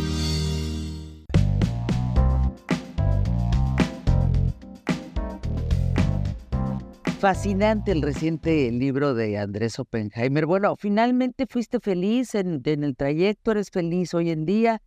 Fascinante 7.24 7.94
el 7.94 8.02
reciente 8.02 8.70
libro 8.70 9.14
de 9.14 9.38
Andrés 9.38 9.80
Oppenheimer. 9.80 10.46
Bueno, 10.46 10.76
finalmente 10.76 11.48
fuiste 11.48 11.80
feliz 11.80 12.36
en, 12.36 12.62
el 12.66 12.98
trayecto, 12.98 13.52
eres 13.52 13.72
feliz 13.72 14.14
hoy 14.14 14.30
en 14.30 14.46
día. 14.46 14.82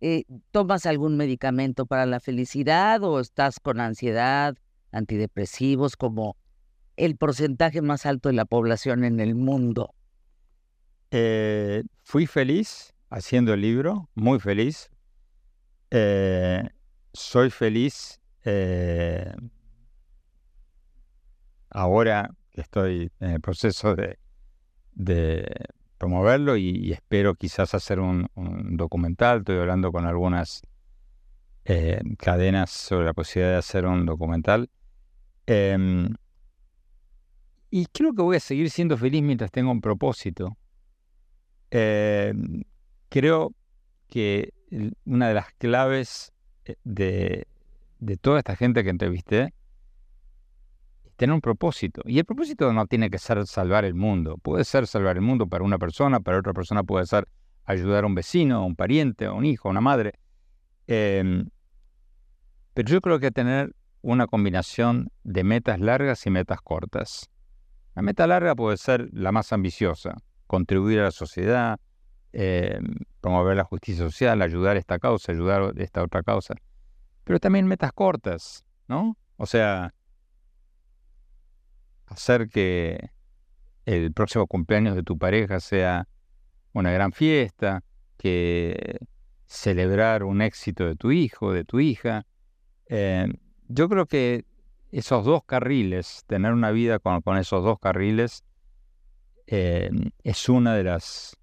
Eh, 0.00 0.22
¿Tomas 0.52 0.86
algún 0.86 1.16
medicamento 1.16 1.84
para 1.84 2.06
la 2.06 2.20
felicidad 2.20 3.02
o 3.02 3.18
estás 3.18 3.58
con 3.58 3.80
ansiedad, 3.80 4.54
antidepresivos, 4.92 5.96
como 5.96 6.36
el 6.96 7.16
porcentaje 7.16 7.82
más 7.82 8.06
alto 8.06 8.28
de 8.28 8.36
la 8.36 8.44
población 8.44 9.02
en 9.02 9.18
el 9.18 9.34
mundo? 9.34 9.92
Eh, 11.10 11.82
fui 12.04 12.28
feliz 12.28 12.94
haciendo 13.10 13.54
el 13.54 13.60
libro, 13.60 14.08
muy 14.14 14.38
feliz. 14.38 14.88
Eh, 15.90 16.62
soy 17.12 17.50
feliz 17.50 18.20
ahora 21.72 22.30
que 22.50 22.60
estoy 22.60 23.10
en 23.20 23.30
el 23.30 23.40
proceso 23.40 23.94
de, 23.94 24.18
promoverlo 25.98 26.56
y, 26.56 26.92
espero 26.92 27.34
quizás 27.34 27.74
hacer 27.74 28.00
un, 28.00 28.28
documental. 28.76 29.38
Estoy 29.38 29.58
hablando 29.58 29.92
con 29.92 30.06
algunas 30.06 30.62
cadenas 32.18 32.70
sobre 32.70 33.06
la 33.06 33.12
posibilidad 33.12 33.52
de 33.52 33.58
hacer 33.58 33.86
un 33.86 34.04
documental. 34.04 34.68
Em, 35.46 36.14
y 37.70 37.86
creo 37.86 38.14
que 38.14 38.22
voy 38.22 38.36
a 38.36 38.40
seguir 38.40 38.70
siendo 38.70 38.96
feliz 38.96 39.22
mientras 39.22 39.50
tenga 39.50 39.70
un 39.70 39.80
propósito. 39.80 40.56
Em, 41.70 42.64
creo 43.08 43.54
que 44.08 44.52
una 45.06 45.28
de 45.28 45.34
las 45.34 45.52
claves 45.54 46.32
eh, 46.64 46.76
de, 46.84 47.46
toda 48.20 48.38
esta 48.38 48.56
gente 48.56 48.84
que 48.84 48.90
entrevisté 48.90 49.54
tener 51.22 51.34
un 51.34 51.40
propósito. 51.40 52.02
Y 52.04 52.18
el 52.18 52.24
propósito 52.24 52.72
no 52.72 52.84
tiene 52.86 53.08
que 53.08 53.16
ser 53.16 53.46
salvar 53.46 53.84
el 53.84 53.94
mundo. 53.94 54.38
Puede 54.38 54.64
ser 54.64 54.88
salvar 54.88 55.14
el 55.14 55.22
mundo 55.22 55.46
para 55.46 55.62
una 55.62 55.78
persona, 55.78 56.18
para 56.18 56.40
otra 56.40 56.52
persona 56.52 56.82
puede 56.82 57.06
ser 57.06 57.28
ayudar 57.64 58.02
a 58.02 58.08
un 58.08 58.16
vecino, 58.16 58.56
a 58.56 58.64
un 58.64 58.74
pariente, 58.74 59.26
a 59.26 59.32
un 59.32 59.44
hijo, 59.44 59.68
a 59.68 59.70
una 59.70 59.80
madre. 59.80 60.14
Em, 60.88 61.48
pero 62.74 62.88
yo 62.88 63.00
creo 63.00 63.20
que 63.20 63.30
tener 63.30 63.72
una 64.00 64.26
combinación 64.26 65.12
de 65.22 65.44
metas 65.44 65.78
largas 65.78 66.26
y 66.26 66.30
metas 66.30 66.60
cortas. 66.60 67.30
La 67.94 68.02
meta 68.02 68.26
larga 68.26 68.56
puede 68.56 68.76
ser 68.76 69.08
la 69.12 69.30
más 69.30 69.52
ambiciosa, 69.52 70.16
contribuir 70.48 70.98
a 70.98 71.04
la 71.04 71.10
sociedad, 71.12 71.78
eh, 72.32 72.80
promover 73.20 73.56
la 73.56 73.62
justicia 73.62 74.02
social, 74.02 74.42
ayudar 74.42 74.74
a 74.74 74.80
esta 74.80 74.98
causa, 74.98 75.30
ayudar 75.30 75.62
a 75.62 75.82
esta 75.84 76.02
otra 76.02 76.24
causa. 76.24 76.56
Pero 77.22 77.38
también 77.38 77.68
metas 77.68 77.92
cortas, 77.92 78.64
¿no? 78.88 79.16
O 79.36 79.46
sea, 79.46 79.94
hacer 82.12 82.48
que 82.48 83.10
el 83.84 84.12
próximo 84.12 84.46
cumpleaños 84.46 84.94
de 84.94 85.02
tu 85.02 85.18
pareja 85.18 85.60
sea 85.60 86.06
una 86.72 86.90
gran 86.92 87.12
fiesta, 87.12 87.82
que 88.16 88.98
celebrar 89.46 90.24
un 90.24 90.40
éxito 90.40 90.86
de 90.86 90.96
tu 90.96 91.10
hijo, 91.10 91.52
de 91.52 91.64
tu 91.64 91.80
hija. 91.80 92.26
Eh, 92.86 93.26
yo 93.68 93.88
creo 93.88 94.06
que 94.06 94.44
esos 94.90 95.24
dos 95.24 95.44
carriles, 95.44 96.24
tener 96.26 96.52
una 96.52 96.70
vida 96.70 96.98
con, 96.98 97.36
esos 97.38 97.64
dos 97.64 97.78
carriles, 97.78 98.44
eh, 99.46 99.90
es 100.22 100.48
una 100.48 100.74
de 100.74 100.84
las 100.84 101.36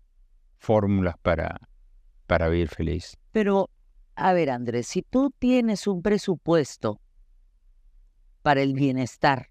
fórmulas 0.57 1.15
para, 1.21 1.59
para 2.27 2.47
vivir 2.47 2.69
feliz. 2.69 3.17
Pero, 3.31 3.69
a 4.15 4.33
ver, 4.33 4.49
Andrés, 4.49 4.87
si 4.87 5.01
tú 5.01 5.31
tienes 5.37 5.87
un 5.87 6.01
presupuesto 6.01 6.99
para 8.41 8.61
el 8.61 8.73
bienestar, 8.73 9.49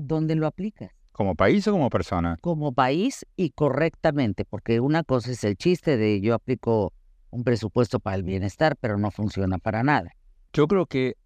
¿dónde 0.00 0.34
lo 0.34 0.46
aplicas? 0.46 0.90
¿Como 1.12 1.34
país 1.34 1.66
o 1.66 1.72
como 1.72 1.90
persona? 1.90 2.36
Como 2.40 2.72
país 2.72 3.26
y 3.36 3.50
correctamente, 3.50 4.44
porque 4.44 4.80
una 4.80 5.02
cosa 5.02 5.32
es 5.32 5.42
el 5.44 5.56
chiste 5.56 5.96
de 5.96 6.20
yo 6.20 6.34
aplico 6.34 6.92
un 7.30 7.44
presupuesto 7.44 8.00
para 8.00 8.16
el 8.16 8.22
bienestar, 8.22 8.76
pero 8.76 8.98
no 8.98 9.10
funciona 9.10 9.58
para 9.58 9.82
nada. 9.82 10.12
Yo 10.52 10.66
creo 10.68 10.86
que 10.86 11.16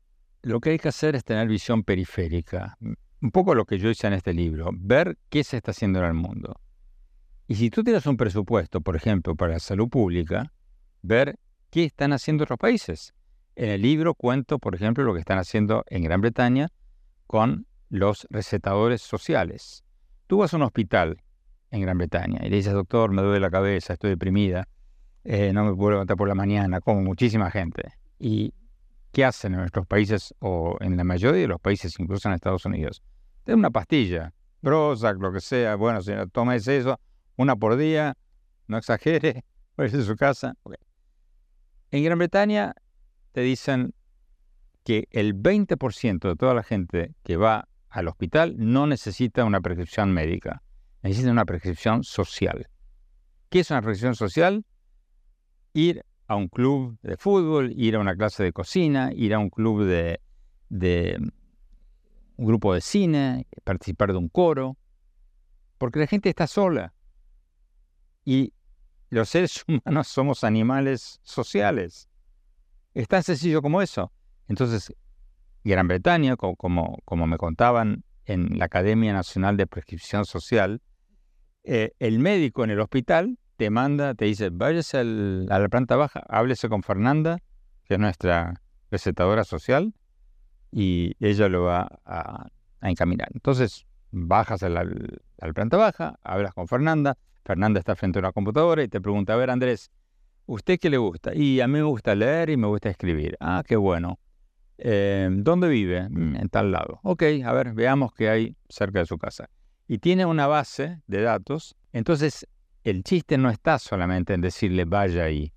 lo 0.43 0.61
que 0.61 0.71
hay 0.71 0.79
que 0.79 0.89
hacer 0.89 1.15
es 1.15 1.25
tener 1.25 1.47
visión 1.47 1.85
periférica 1.85 2.77
un 3.23 3.31
poco 3.31 3.55
lo 3.55 3.65
que 3.65 3.79
yo 3.79 3.89
hice 3.89 4.09
en 4.09 4.15
este 4.15 4.35
libro, 4.35 4.71
ver 4.73 5.17
qué 5.29 5.45
se 5.45 5.57
está 5.57 5.71
haciendo 5.71 6.01
en 6.01 6.07
el 6.07 6.15
mundo. 6.15 6.61
Y 7.47 7.55
si 7.55 7.71
tú 7.71 7.85
tienes 7.85 8.05
un 8.07 8.17
presupuesto, 8.17 8.81
por 8.81 8.97
ejemplo, 8.97 9.37
para 9.37 9.53
la 9.53 9.59
salud 9.61 9.89
pública, 9.89 10.53
ver 11.03 11.39
qué 11.71 11.85
están 11.85 12.13
haciendo 12.13 12.45
otros 12.45 12.59
países. 12.59 13.15
En 13.55 13.69
el 13.69 13.83
libro 13.83 14.15
cuento, 14.15 14.59
por 14.59 14.75
ejemplo, 14.75 15.05
lo 15.05 15.15
que 15.15 15.21
están 15.21 15.39
haciendo 15.39 15.85
en 15.89 16.03
Gran 16.03 16.21
Bretaña 16.21 16.69
con 17.27 17.67
los 17.93 18.27
recetadores 18.31 19.03
sociales. 19.03 19.85
Tú 20.27 20.39
vas 20.39 20.55
a 20.55 20.57
un 20.57 20.63
hospital 20.63 21.23
en 21.71 21.83
Gran 21.83 21.99
Bretaña 21.99 22.41
y 22.43 22.49
le 22.49 22.57
dices, 22.57 22.73
doctor, 22.73 23.13
me 23.13 23.21
duele 23.21 23.39
la 23.39 23.51
cabeza, 23.51 23.93
estoy 23.93 24.09
deprimida, 24.11 24.67
eh, 25.25 25.53
no 25.53 25.65
me 25.65 25.75
puedo 25.75 25.93
levantar 25.93 26.17
por 26.17 26.27
la 26.27 26.35
mañana, 26.35 26.81
como 26.81 27.03
muchísima 27.03 27.51
gente. 27.51 27.93
Y 28.19 28.55
¿qué 29.13 29.27
hacen 29.27 29.53
en 29.53 29.61
nuestros 29.61 29.87
países 29.87 30.35
o 30.39 30.79
en 30.81 30.97
la 30.97 31.05
mayoría 31.05 31.43
de 31.43 31.49
los 31.49 31.61
países, 31.61 32.01
incluso 32.01 32.29
en 32.29 32.35
Estados 32.35 32.65
Unidos? 32.65 33.03
Ten 33.45 33.59
una 33.59 33.71
pastilla, 33.71 34.33
Prozac, 34.63 35.21
lo 35.21 35.31
que 35.31 35.43
sea, 35.43 35.75
bueno, 35.75 36.01
si 36.01 36.13
tomes 36.33 36.67
eso, 36.69 36.99
una 37.37 37.57
por 37.57 37.77
día, 37.77 38.17
no 38.69 38.79
exagere, 38.79 39.45
váyase 39.77 39.99
a 39.99 40.03
su 40.03 40.17
casa. 40.17 40.55
En 41.91 42.05
Gran 42.05 42.17
Bretaña 42.17 42.75
te 43.33 43.43
dicen 43.43 43.93
que 44.83 45.09
el 45.11 45.35
20% 45.35 46.27
de 46.27 46.37
toda 46.37 46.55
la 46.55 46.63
gente 46.63 47.15
que 47.23 47.37
va 47.37 47.69
al 47.93 48.09
hospital 48.09 48.55
no 48.57 48.87
necesita 48.87 49.45
una 49.45 49.61
prescripción 49.61 50.13
médica, 50.13 50.63
necesita 51.03 51.31
una 51.31 51.45
prescripción 51.45 52.03
social. 52.03 52.69
¿Qué 53.51 53.61
es 53.61 53.71
una 53.71 53.83
prescripción 53.83 54.15
social? 54.15 54.65
Ir 55.75 56.05
a 56.27 56.37
un 56.37 56.49
club 56.49 56.99
de 57.03 57.19
fútbol, 57.19 57.71
ir 57.77 57.97
a 57.97 57.99
una 57.99 58.17
clase 58.17 58.43
de 58.45 58.53
cocina, 58.53 59.11
ir 59.15 59.35
a 59.35 59.39
un 59.39 59.51
club 59.51 59.85
de, 59.85 60.21
un 62.37 62.47
grupo 62.47 62.73
de 62.73 62.81
cine, 62.81 63.47
participar 63.63 64.13
de 64.13 64.19
un 64.19 64.31
coro, 64.31 64.79
porque 65.77 65.99
la 65.99 66.07
gente 66.07 66.31
está 66.31 66.47
sola. 66.47 66.95
Y 68.25 68.55
los 69.11 69.29
seres 69.29 69.63
humanos 69.69 70.09
somos 70.09 70.45
animales 70.45 71.21
sociales. 71.23 72.09
Es 72.95 73.07
tan 73.07 73.23
sencillo 73.23 73.61
como 73.61 73.83
eso. 73.83 74.11
Entonces, 74.49 74.95
Gran 75.71 75.89
Bretaña, 75.89 76.37
como, 76.37 77.03
me 77.27 77.37
contaban 77.39 78.05
en 78.25 78.59
la 78.59 78.67
Academia 78.67 79.13
Nacional 79.13 79.57
de 79.57 79.67
Prescripción 79.67 80.25
Social, 80.25 80.81
eh, 81.65 81.93
el 81.99 82.19
médico 82.19 82.65
en 82.65 82.71
el 82.71 82.81
hospital 82.81 83.39
te 83.57 83.71
manda, 83.71 84.15
te 84.15 84.25
dice, 84.25 84.51
váyase 84.51 84.99
a 84.99 85.05
la 85.05 85.69
planta 85.69 85.95
baja, 85.97 86.25
háblese 86.29 86.69
con 86.69 86.83
Fernanda, 86.83 87.39
que 87.85 87.95
es 87.95 88.01
nuestra 88.01 88.61
recetadora 88.91 89.45
social, 89.45 89.95
y 90.73 91.15
ella 91.21 91.49
lo 91.49 91.65
va 91.65 92.01
a, 92.05 92.49
encaminar. 92.81 93.29
Entonces, 93.33 93.87
bajas 94.11 94.65
a 94.65 94.69
la, 94.69 94.85
planta 95.55 95.77
baja, 95.77 96.19
hablas 96.25 96.55
con 96.55 96.67
Fernanda, 96.67 97.17
Fernanda 97.45 97.79
está 97.79 97.95
frente 97.95 98.19
a 98.19 98.21
una 98.21 98.33
computadora 98.33 98.83
y 98.83 98.89
te 98.89 99.01
pregunta, 99.01 99.35
a 99.35 99.37
ver 99.37 99.51
Andrés, 99.51 99.91
¿usted 100.47 100.81
qué 100.81 100.91
le 100.91 100.99
gusta? 100.99 101.35
Y 101.35 101.61
a 101.61 101.69
mí 101.69 101.75
me 101.75 101.83
gusta 101.83 102.15
leer 102.15 102.51
y 102.51 102.57
me 102.57 102.67
gusta 102.67 102.89
escribir. 102.89 103.37
Ah, 103.39 103.63
qué 103.67 103.77
bueno. 103.77 104.19
Eh, 104.85 105.29
¿Dónde 105.31 105.69
vive? 105.69 106.09
Mm, 106.09 106.37
en 106.37 106.49
tal 106.49 106.73
lado. 106.73 106.99
Ok, 107.05 107.23
a 107.45 107.53
ver, 107.53 107.73
veamos 107.73 108.13
qué 108.13 108.29
hay 108.29 108.57
cerca 108.69 108.99
de 108.99 109.07
su 109.07 109.17
casa. 109.17 109.49
Y 109.87 109.99
tiene 109.99 110.27
una 110.27 110.49
base 110.49 111.01
de 111.07 111.23
datos. 111.23 111.77
Entonces, 111.93 112.49
el 112.83 113.05
chiste 113.05 113.39
no 113.39 113.49
está 113.49 113.79
solamente 113.79 114.35
en 114.35 114.41
decirle 114.41 114.85
vaya 114.85 115.23
ahí. 115.23 115.53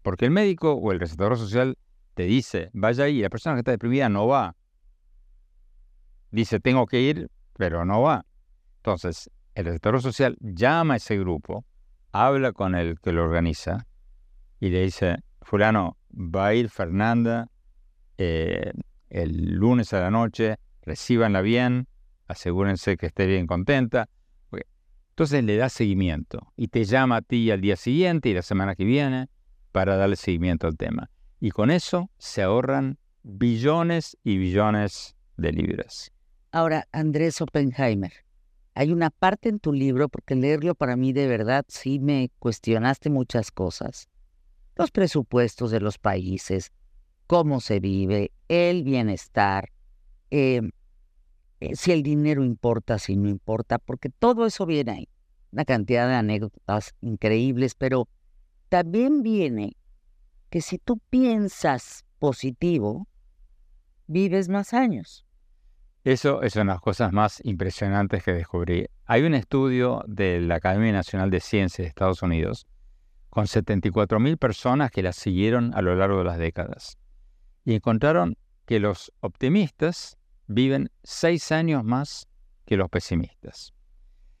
Porque 0.00 0.24
el 0.24 0.30
médico 0.30 0.72
o 0.72 0.90
el 0.90 1.00
recetador 1.00 1.36
social 1.36 1.76
te 2.14 2.22
dice 2.22 2.70
vaya 2.72 3.04
ahí 3.04 3.18
y 3.18 3.22
la 3.22 3.28
persona 3.28 3.56
que 3.56 3.60
está 3.60 3.72
deprimida 3.72 4.08
no 4.08 4.26
va. 4.26 4.56
Dice 6.30 6.58
tengo 6.58 6.86
que 6.86 7.02
ir, 7.02 7.28
pero 7.58 7.84
no 7.84 8.00
va. 8.00 8.24
Entonces, 8.78 9.30
el 9.54 9.66
recetador 9.66 10.00
social 10.00 10.38
llama 10.40 10.94
a 10.94 10.96
ese 10.96 11.18
grupo, 11.18 11.66
habla 12.10 12.52
con 12.52 12.74
el 12.74 12.98
que 13.00 13.12
lo 13.12 13.22
organiza 13.22 13.86
y 14.60 14.70
le 14.70 14.82
dice, 14.82 15.18
fulano, 15.42 15.98
va 16.10 16.46
a 16.46 16.54
ir 16.54 16.70
Fernanda 16.70 17.50
eh, 18.18 18.72
el 19.08 19.54
lunes 19.54 19.92
a 19.92 20.00
la 20.00 20.10
noche, 20.10 20.56
recíbanla 20.82 21.40
bien, 21.40 21.88
asegúrense 22.26 22.96
que 22.96 23.06
esté 23.06 23.26
bien 23.26 23.46
contenta. 23.46 24.08
Entonces 25.10 25.44
le 25.44 25.56
da 25.56 25.70
seguimiento 25.70 26.52
y 26.56 26.68
te 26.68 26.84
llama 26.84 27.16
a 27.16 27.22
ti 27.22 27.50
al 27.50 27.62
día 27.62 27.76
siguiente 27.76 28.28
y 28.28 28.34
la 28.34 28.42
semana 28.42 28.74
que 28.74 28.84
viene 28.84 29.30
para 29.72 29.96
darle 29.96 30.16
seguimiento 30.16 30.66
al 30.66 30.76
tema. 30.76 31.08
Y 31.40 31.52
con 31.52 31.70
eso 31.70 32.10
se 32.18 32.42
ahorran 32.42 32.98
billones 33.22 34.18
y 34.24 34.36
billones 34.36 35.16
de 35.38 35.52
libras. 35.52 36.12
Ahora, 36.52 36.86
Andrés 36.92 37.40
Oppenheimer, 37.40 38.12
hay 38.74 38.92
una 38.92 39.08
parte 39.08 39.48
en 39.48 39.58
tu 39.58 39.72
libro, 39.72 40.10
porque 40.10 40.34
leerlo 40.34 40.74
para 40.74 40.96
mí 40.96 41.14
de 41.14 41.26
verdad 41.26 41.64
sí 41.66 41.98
me 41.98 42.30
cuestionaste 42.38 43.08
muchas 43.08 43.50
cosas. 43.50 44.10
Los 44.76 44.90
presupuestos 44.90 45.70
de 45.70 45.80
los 45.80 45.96
países, 45.96 46.72
cómo 47.26 47.60
se 47.60 47.80
vive, 47.80 48.32
el 48.48 48.84
bienestar, 48.84 49.70
em, 50.30 50.70
eh, 51.60 51.74
si 51.74 51.92
el 51.92 52.02
dinero 52.02 52.44
importa, 52.44 52.98
si 52.98 53.16
no 53.16 53.28
importa, 53.28 53.78
porque 53.78 54.10
todo 54.10 54.46
eso 54.46 54.66
viene 54.66 54.92
ahí. 54.92 55.08
Una 55.52 55.64
cantidad 55.64 56.08
de 56.08 56.14
anécdotas 56.14 56.94
increíbles, 57.00 57.74
pero 57.74 58.08
también 58.68 59.22
viene 59.22 59.76
que 60.50 60.60
si 60.60 60.78
tú 60.78 61.00
piensas 61.10 62.04
positivo, 62.18 63.08
vives 64.06 64.48
más 64.48 64.74
años. 64.74 65.24
Eso 66.04 66.42
es 66.42 66.54
una 66.54 66.64
de 66.64 66.70
las 66.72 66.80
cosas 66.80 67.12
más 67.12 67.40
impresionantes 67.44 68.22
que 68.22 68.32
descubrí. 68.32 68.86
Hay 69.06 69.22
un 69.22 69.34
estudio 69.34 70.04
de 70.06 70.40
la 70.40 70.56
Academia 70.56 70.92
Nacional 70.92 71.30
de 71.30 71.40
Ciencias 71.40 71.84
de 71.84 71.88
Estados 71.88 72.22
Unidos 72.22 72.66
con 73.30 73.46
74.000 73.46 74.36
personas 74.36 74.90
que 74.92 75.02
la 75.02 75.12
siguieron 75.12 75.74
a 75.74 75.82
lo 75.82 75.96
largo 75.96 76.18
de 76.18 76.24
las 76.24 76.38
décadas 76.38 76.96
y 77.66 77.74
encontraron 77.74 78.38
que 78.64 78.80
los 78.80 79.12
optimistas 79.20 80.16
viven 80.46 80.90
seis 81.02 81.52
años 81.52 81.84
más 81.84 82.26
que 82.64 82.78
los 82.78 82.88
pesimistas. 82.88 83.74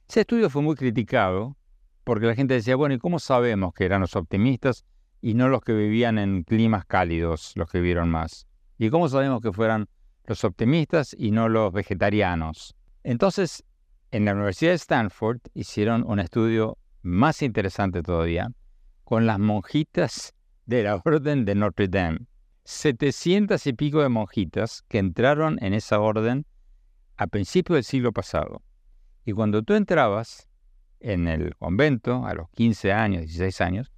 Ese 0.08 0.22
estudio 0.22 0.48
fue 0.48 0.62
muy 0.62 0.76
criticado 0.76 1.58
porque 2.04 2.24
la 2.24 2.34
gente 2.34 2.54
decía, 2.54 2.76
bueno, 2.76 2.94
¿y 2.94 2.98
cómo 2.98 3.18
sabemos 3.18 3.74
que 3.74 3.84
eran 3.84 4.00
los 4.00 4.16
optimistas 4.16 4.86
y 5.20 5.34
no 5.34 5.50
los 5.50 5.60
que 5.60 5.74
vivían 5.74 6.16
en 6.16 6.44
climas 6.44 6.86
cálidos, 6.86 7.52
los 7.56 7.68
que 7.68 7.80
vivieron 7.80 8.08
más? 8.08 8.46
¿Y 8.78 8.88
cómo 8.88 9.10
sabemos 9.10 9.42
que 9.42 9.52
fueran 9.52 9.88
los 10.26 10.44
optimistas 10.44 11.14
y 11.16 11.30
no 11.30 11.48
los 11.48 11.72
vegetarianos. 11.72 12.74
Entonces, 13.02 13.64
en 14.10 14.24
la 14.24 14.32
Universidad 14.34 14.72
de 14.72 14.76
Stanford 14.76 15.38
hicieron 15.54 16.04
un 16.06 16.18
estudio 16.20 16.78
más 17.02 17.42
interesante 17.42 18.02
todavía 18.02 18.48
con 19.04 19.26
las 19.26 19.38
monjitas 19.38 20.34
de 20.64 20.82
la 20.82 21.00
Orden 21.04 21.44
de 21.44 21.54
Notre 21.54 21.88
Dame. 21.88 22.26
700 22.66 23.64
y 23.68 23.72
pico 23.74 24.02
de 24.02 24.08
monjitas 24.08 24.82
que 24.88 24.98
entraron 24.98 25.56
en 25.62 25.72
esa 25.72 26.00
orden 26.00 26.46
a 27.16 27.28
principios 27.28 27.76
del 27.76 27.84
siglo 27.84 28.12
pasado. 28.12 28.60
Y 29.24 29.32
cuando 29.32 29.62
tú 29.62 29.74
entrabas 29.74 30.48
en 30.98 31.28
el 31.28 31.54
convento 31.54 32.26
a 32.26 32.34
los 32.34 32.50
15 32.50 32.92
años, 32.92 33.22
16 33.22 33.60
años, 33.60 33.92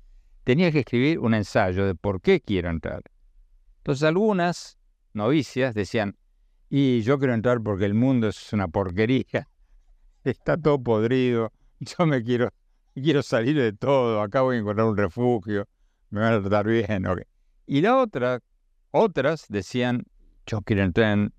tenías 0.44 0.72
que 0.72 0.80
escribir 0.80 1.18
un 1.18 1.32
ensayo 1.32 1.87
de 1.87 1.94
por 1.94 2.20
qué 2.20 2.40
quiero 2.40 2.68
entrar. 2.68 3.02
Entonces 3.78 4.02
algunas 4.02 4.78
novicias 5.14 5.75
decían, 5.75 6.16
y 6.68 7.00
yo 7.00 7.18
quiero 7.18 7.32
entrar 7.32 7.62
porque 7.62 7.87
el 7.87 7.94
mundo 7.94 8.28
es 8.28 8.52
una 8.52 8.68
porquería, 8.68 9.48
está 10.25 10.58
todo 10.58 10.82
podrido, 10.82 11.52
yo 11.80 12.04
me 12.04 12.22
quiero, 12.22 12.52
quiero 12.94 13.22
salir 13.22 13.56
de 13.56 13.72
todo, 13.72 14.20
acá 14.20 14.42
voy 14.42 14.56
a 14.56 14.58
encontrar 14.58 14.87
un 14.88 14.96
refugio, 14.96 15.66
me 16.10 16.20
van 16.20 16.34
a 16.34 16.40
tratar 16.40 16.66
bien. 16.66 17.06
Y 17.66 17.80
la 17.80 17.96
otra, 17.96 18.40
otras 18.90 19.47
decían, 19.49 20.06
yo 20.47 20.62
quiero 20.62 20.82
entrar 20.82 21.12
en, 21.12 21.32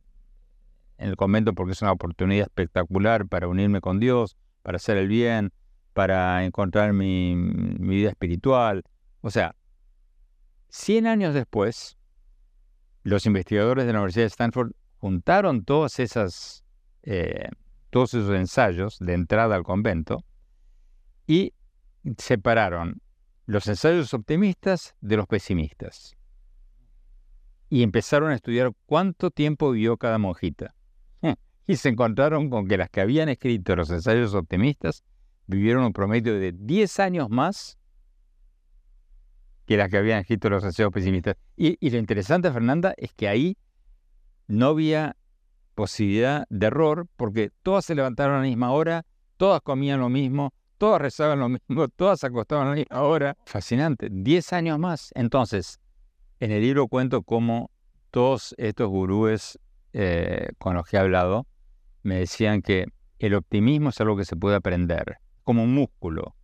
el 0.97 1.15
convento 1.15 1.53
porque 1.53 1.71
es 1.71 1.81
una 1.81 1.91
oportunidad 1.91 2.43
espectacular 2.47 3.27
para 3.27 3.47
unirme 3.47 3.81
con 3.81 3.99
Dios, 3.99 4.37
para 4.63 4.75
hacer 4.75 4.97
el 4.97 5.07
bien, 5.07 5.51
para 5.93 6.43
encontrar 6.43 6.93
mi, 6.93 7.35
vida 7.79 8.09
espiritual. 8.09 8.83
O 9.21 9.31
sea, 9.31 9.55
100 10.69 11.07
años 11.07 11.33
después, 11.33 11.97
los 13.03 13.25
investigadores 13.25 13.85
de 13.85 13.93
la 13.93 13.99
Universidad 13.99 14.23
de 14.23 14.27
Stanford 14.27 14.71
juntaron 14.97 15.63
todas 15.63 15.99
esas, 15.99 16.63
eh, 17.03 17.49
todos 17.89 18.13
esos 18.13 18.35
ensayos 18.35 18.99
de 18.99 19.13
entrada 19.13 19.55
al 19.55 19.63
convento 19.63 20.23
y 21.25 21.53
separaron 22.17 23.01
los 23.45 23.67
ensayos 23.67 24.13
optimistas 24.13 24.95
de 25.01 25.17
los 25.17 25.27
pesimistas. 25.27 26.18
Y 27.69 27.83
empezaron 27.83 28.31
a 28.31 28.35
estudiar 28.35 28.71
cuánto 28.85 29.31
tiempo 29.31 29.71
vivió 29.71 29.97
cada 29.97 30.17
monjita. 30.17 30.75
Y 31.67 31.75
se 31.75 31.89
encontraron 31.89 32.49
con 32.49 32.67
que 32.67 32.77
las 32.77 32.89
que 32.89 32.99
habían 32.99 33.29
escrito 33.29 33.75
los 33.75 33.91
ensayos 33.91 34.33
optimistas 34.33 35.03
vivieron 35.45 35.83
un 35.83 35.93
promedio 35.93 36.39
de 36.39 36.51
10 36.51 36.99
años 36.99 37.29
más 37.29 37.77
que 39.67 39.77
las 39.77 39.87
que 39.87 39.97
habían 39.97 40.21
escrito 40.21 40.49
los 40.49 40.63
ensayos 40.63 40.91
pesimistas. 40.91 41.35
Y, 41.55 41.77
lo 41.91 41.99
interesante, 41.99 42.51
Fernanda, 42.51 42.95
es 42.97 43.13
que 43.13 43.27
ahí 43.27 43.55
no 44.47 44.69
había 44.69 45.15
posibilidad 45.75 46.47
de 46.49 46.65
error 46.65 47.05
porque 47.15 47.51
todas 47.61 47.85
se 47.85 47.93
levantaron 47.93 48.37
a 48.37 48.39
la 48.39 48.47
misma 48.47 48.71
hora, 48.71 49.05
todas 49.37 49.61
comían 49.61 49.99
lo 49.99 50.09
mismo, 50.09 50.55
todas 50.79 50.99
rezaban 50.99 51.37
lo 51.37 51.49
mismo, 51.49 51.87
todas 51.95 52.23
acostaban 52.23 52.65
a 52.65 52.69
la 52.71 52.75
misma 52.77 53.01
hora. 53.03 53.37
Fascinante, 53.45 54.07
10 54.11 54.53
años 54.53 54.79
más. 54.79 55.11
Entonces, 55.13 55.79
en 56.39 56.51
el 56.51 56.61
libro 56.61 56.87
cuento 56.87 57.23
cómo 57.23 57.71
todos 58.11 58.55
estos 58.57 58.89
gurúes 58.89 59.59
eh, 59.93 60.49
con 60.57 60.75
los 60.75 60.85
que 60.87 60.97
he 60.97 60.99
hablado 60.99 61.47
me 62.03 62.15
decían 62.15 62.61
que 62.61 62.85
el 63.19 63.33
optimismo 63.33 63.89
es 63.89 63.99
algo 64.01 64.15
que 64.15 64.25
se 64.25 64.35
puede 64.35 64.55
aprender, 64.55 65.17
como 65.43 65.63
un 65.63 65.73
músculo. 65.73 66.35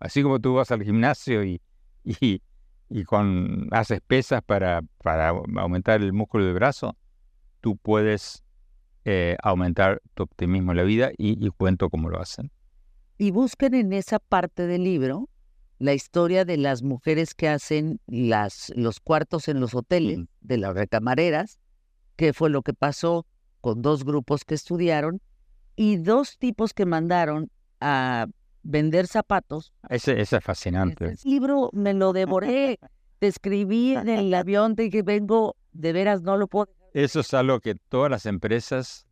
Así 0.00 0.22
como 0.22 0.40
tú 0.40 0.54
vas 0.54 0.70
al 0.70 0.82
gimnasio 0.82 1.44
y, 1.44 1.60
y 2.04 2.42
y 2.88 3.04
con 3.04 3.68
haces 3.72 4.00
pesas 4.00 4.42
para, 4.42 4.82
para 5.02 5.30
aumentar 5.56 6.00
el 6.02 6.12
músculo 6.12 6.44
del 6.44 6.54
brazo, 6.54 6.96
tú 7.60 7.76
puedes 7.76 8.44
eh, 9.04 9.36
aumentar 9.42 10.00
tu 10.14 10.24
optimismo 10.24 10.72
en 10.72 10.76
la 10.76 10.82
vida 10.84 11.10
y, 11.16 11.48
cuento 11.50 11.90
cómo 11.90 12.08
lo 12.08 12.20
hacen. 12.20 12.50
Y 13.18 13.30
busquen 13.30 13.74
en 13.74 13.92
esa 13.92 14.18
parte 14.18 14.66
del 14.66 14.84
libro 14.84 15.28
la 15.78 15.94
historia 15.94 16.44
de 16.44 16.56
las 16.56 16.82
mujeres 16.82 17.34
que 17.34 17.48
hacen 17.48 18.00
las, 18.06 18.72
los 18.76 19.00
cuartos 19.00 19.48
en 19.48 19.60
los 19.60 19.74
hoteles, 19.74 20.20
de 20.40 20.58
las 20.58 20.74
recamareras, 20.74 21.58
que 22.16 22.32
fue 22.32 22.50
lo 22.50 22.62
que 22.62 22.74
pasó 22.74 23.26
con 23.60 23.82
dos 23.82 24.04
grupos 24.04 24.44
que 24.44 24.54
estudiaron 24.54 25.20
y 25.76 25.96
dos 25.96 26.38
tipos 26.38 26.72
que 26.74 26.86
mandaron 26.86 27.50
a 27.80 28.26
vender 28.62 29.06
zapatos. 29.06 29.72
Ese, 29.88 30.20
es 30.20 30.30
fascinante. 30.42 31.06
Ese 31.12 31.28
libro 31.28 31.70
me 31.72 31.92
lo 31.94 32.12
devoré. 32.12 32.78
Te 33.18 33.26
escribí 33.26 33.94
en 33.94 34.08
el 34.08 34.32
avión, 34.34 34.76
te 34.76 34.82
dije, 34.82 35.02
vengo, 35.02 35.56
de 35.72 35.92
veras 35.92 36.22
no 36.22 36.36
lo 36.36 36.46
puedo. 36.46 36.68
Eso 36.92 37.20
es 37.20 37.34
algo 37.34 37.60
que 37.60 37.74
todas 37.74 38.10
las 38.10 38.26
empresas 38.26 39.06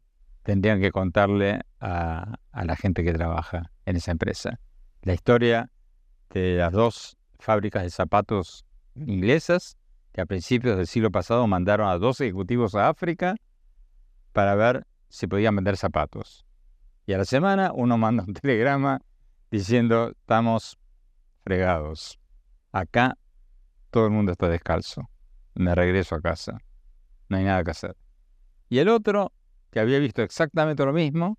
tendrían 0.44 0.80
que 0.80 0.92
contarle 0.92 1.60
a, 1.80 2.36
a 2.52 2.64
la 2.64 2.76
gente 2.76 3.02
que 3.02 3.12
trabaja 3.12 3.72
en 3.86 3.96
esa 3.96 4.12
empresa. 4.12 4.60
La 5.02 5.14
historia 5.14 5.70
de 6.32 6.56
las 6.56 6.72
dos 6.72 7.16
fábricas 7.38 7.82
de 7.82 7.90
zapatos 7.90 8.64
inglesas 8.94 9.76
que 10.12 10.20
a 10.20 10.26
principios 10.26 10.76
del 10.76 10.86
siglo 10.86 11.10
pasado 11.10 11.46
mandaron 11.46 11.88
a 11.88 11.98
dos 11.98 12.20
ejecutivos 12.20 12.74
a 12.74 12.88
África 12.88 13.36
para 14.32 14.54
ver 14.54 14.86
si 15.08 15.26
podían 15.26 15.56
vender 15.56 15.76
zapatos. 15.76 16.46
Y 17.06 17.12
a 17.12 17.18
la 17.18 17.24
semana 17.24 17.72
uno 17.74 17.98
manda 17.98 18.24
un 18.24 18.34
telegrama 18.34 19.00
diciendo, 19.50 20.10
estamos 20.10 20.78
fregados. 21.44 22.18
Acá 22.72 23.18
todo 23.90 24.06
el 24.06 24.12
mundo 24.12 24.32
está 24.32 24.48
descalzo. 24.48 25.08
Me 25.54 25.74
regreso 25.74 26.14
a 26.14 26.20
casa. 26.20 26.58
No 27.28 27.36
hay 27.36 27.44
nada 27.44 27.62
que 27.62 27.72
hacer. 27.72 27.96
Y 28.68 28.78
el 28.78 28.88
otro, 28.88 29.32
que 29.70 29.80
había 29.80 29.98
visto 29.98 30.22
exactamente 30.22 30.84
lo 30.84 30.92
mismo, 30.92 31.38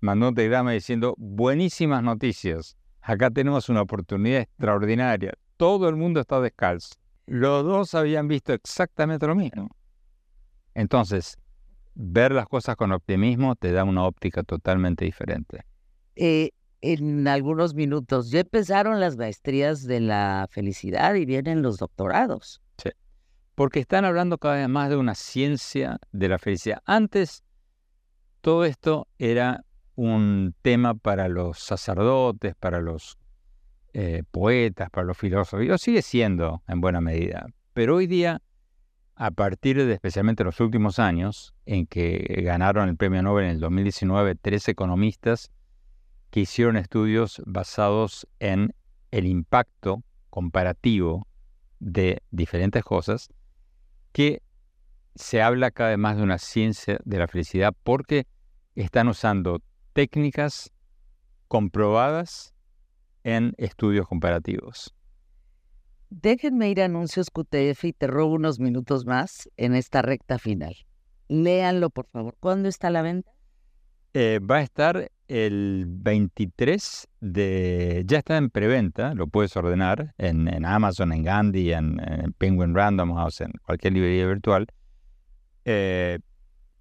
mandó 0.00 0.28
un 0.28 0.34
telegrama 0.34 0.72
diciendo, 0.72 1.14
buenísimas 1.18 2.02
noticias. 2.02 2.76
Acá 3.08 3.30
tenemos 3.30 3.68
una 3.68 3.82
oportunidad 3.82 4.40
extraordinaria. 4.40 5.32
Todo 5.56 5.88
el 5.88 5.94
mundo 5.94 6.18
está 6.18 6.40
descalzo. 6.40 6.96
Los 7.26 7.64
dos 7.64 7.94
habían 7.94 8.26
visto 8.26 8.52
exactamente 8.52 9.28
lo 9.28 9.36
mismo. 9.36 9.70
Entonces, 10.74 11.38
ver 11.94 12.32
las 12.32 12.48
cosas 12.48 12.74
con 12.74 12.90
optimismo 12.90 13.54
te 13.54 13.70
da 13.70 13.84
una 13.84 14.04
óptica 14.04 14.42
totalmente 14.42 15.04
diferente. 15.04 15.64
Eh, 16.16 16.50
en 16.80 17.28
algunos 17.28 17.74
minutos. 17.76 18.32
Ya 18.32 18.40
empezaron 18.40 18.98
las 18.98 19.16
maestrías 19.16 19.84
de 19.84 20.00
la 20.00 20.48
felicidad 20.50 21.14
y 21.14 21.26
vienen 21.26 21.62
los 21.62 21.78
doctorados. 21.78 22.60
Sí, 22.76 22.90
porque 23.54 23.78
están 23.78 24.04
hablando 24.04 24.36
cada 24.38 24.56
vez 24.56 24.68
más 24.68 24.90
de 24.90 24.96
una 24.96 25.14
ciencia 25.14 25.98
de 26.10 26.28
la 26.28 26.38
felicidad. 26.38 26.82
Antes, 26.84 27.44
todo 28.40 28.64
esto 28.64 29.06
era 29.16 29.64
un 29.96 30.54
tema 30.62 30.94
para 30.94 31.28
los 31.28 31.58
sacerdotes, 31.58 32.54
para 32.54 32.80
los 32.80 33.18
eh, 33.92 34.22
poetas, 34.30 34.90
para 34.90 35.06
los 35.06 35.16
filósofos, 35.16 35.64
y 35.64 35.68
lo 35.68 35.78
sigue 35.78 36.02
siendo 36.02 36.62
en 36.68 36.80
buena 36.80 37.00
medida. 37.00 37.46
Pero 37.72 37.96
hoy 37.96 38.06
día, 38.06 38.42
a 39.16 39.30
partir 39.30 39.84
de 39.84 39.92
especialmente 39.92 40.44
los 40.44 40.60
últimos 40.60 40.98
años, 40.98 41.54
en 41.64 41.86
que 41.86 42.42
ganaron 42.44 42.88
el 42.88 42.96
premio 42.96 43.22
Nobel 43.22 43.46
en 43.46 43.52
el 43.52 43.60
2019 43.60 44.34
tres 44.36 44.68
economistas 44.68 45.50
que 46.30 46.40
hicieron 46.40 46.76
estudios 46.76 47.42
basados 47.46 48.28
en 48.38 48.74
el 49.10 49.26
impacto 49.26 50.02
comparativo 50.28 51.26
de 51.78 52.22
diferentes 52.30 52.84
cosas, 52.84 53.30
que 54.12 54.42
se 55.14 55.40
habla 55.40 55.70
cada 55.70 55.90
vez 55.90 55.98
más 55.98 56.18
de 56.18 56.22
una 56.22 56.36
ciencia 56.36 56.98
de 57.04 57.18
la 57.18 57.26
felicidad 57.26 57.74
porque 57.82 58.26
están 58.74 59.08
usando 59.08 59.62
técnicas 59.96 60.70
comprobadas 61.48 62.54
en 63.24 63.54
estudios 63.56 64.06
comparativos. 64.06 64.94
Déjenme 66.10 66.68
ir 66.68 66.82
a 66.82 66.84
anuncios 66.84 67.30
QTF 67.30 67.82
y 67.84 67.92
te 67.94 68.06
robo 68.06 68.34
unos 68.34 68.60
minutos 68.60 69.06
más 69.06 69.48
en 69.56 69.74
esta 69.74 70.02
recta 70.02 70.38
final. 70.38 70.74
Léanlo, 71.28 71.88
por 71.88 72.06
favor. 72.08 72.36
¿Cuándo 72.40 72.68
está 72.68 72.90
la 72.90 73.00
venta? 73.00 73.32
Eh, 74.12 74.38
va 74.38 74.56
a 74.56 74.62
estar 74.62 75.10
el 75.28 75.86
23 75.88 77.08
de... 77.20 78.04
Ya 78.06 78.18
está 78.18 78.36
en 78.36 78.50
preventa, 78.50 79.14
lo 79.14 79.28
puedes 79.28 79.56
ordenar 79.56 80.14
en, 80.18 80.62
Amazon, 80.66 81.14
en 81.14 81.22
Gandhi, 81.22 81.72
en, 81.72 81.96
Penguin 82.36 82.74
Random 82.74 83.14
House, 83.14 83.40
en 83.40 83.52
cualquier 83.64 83.94
librería 83.94 84.26
virtual. 84.26 84.66
Eh, 85.64 86.18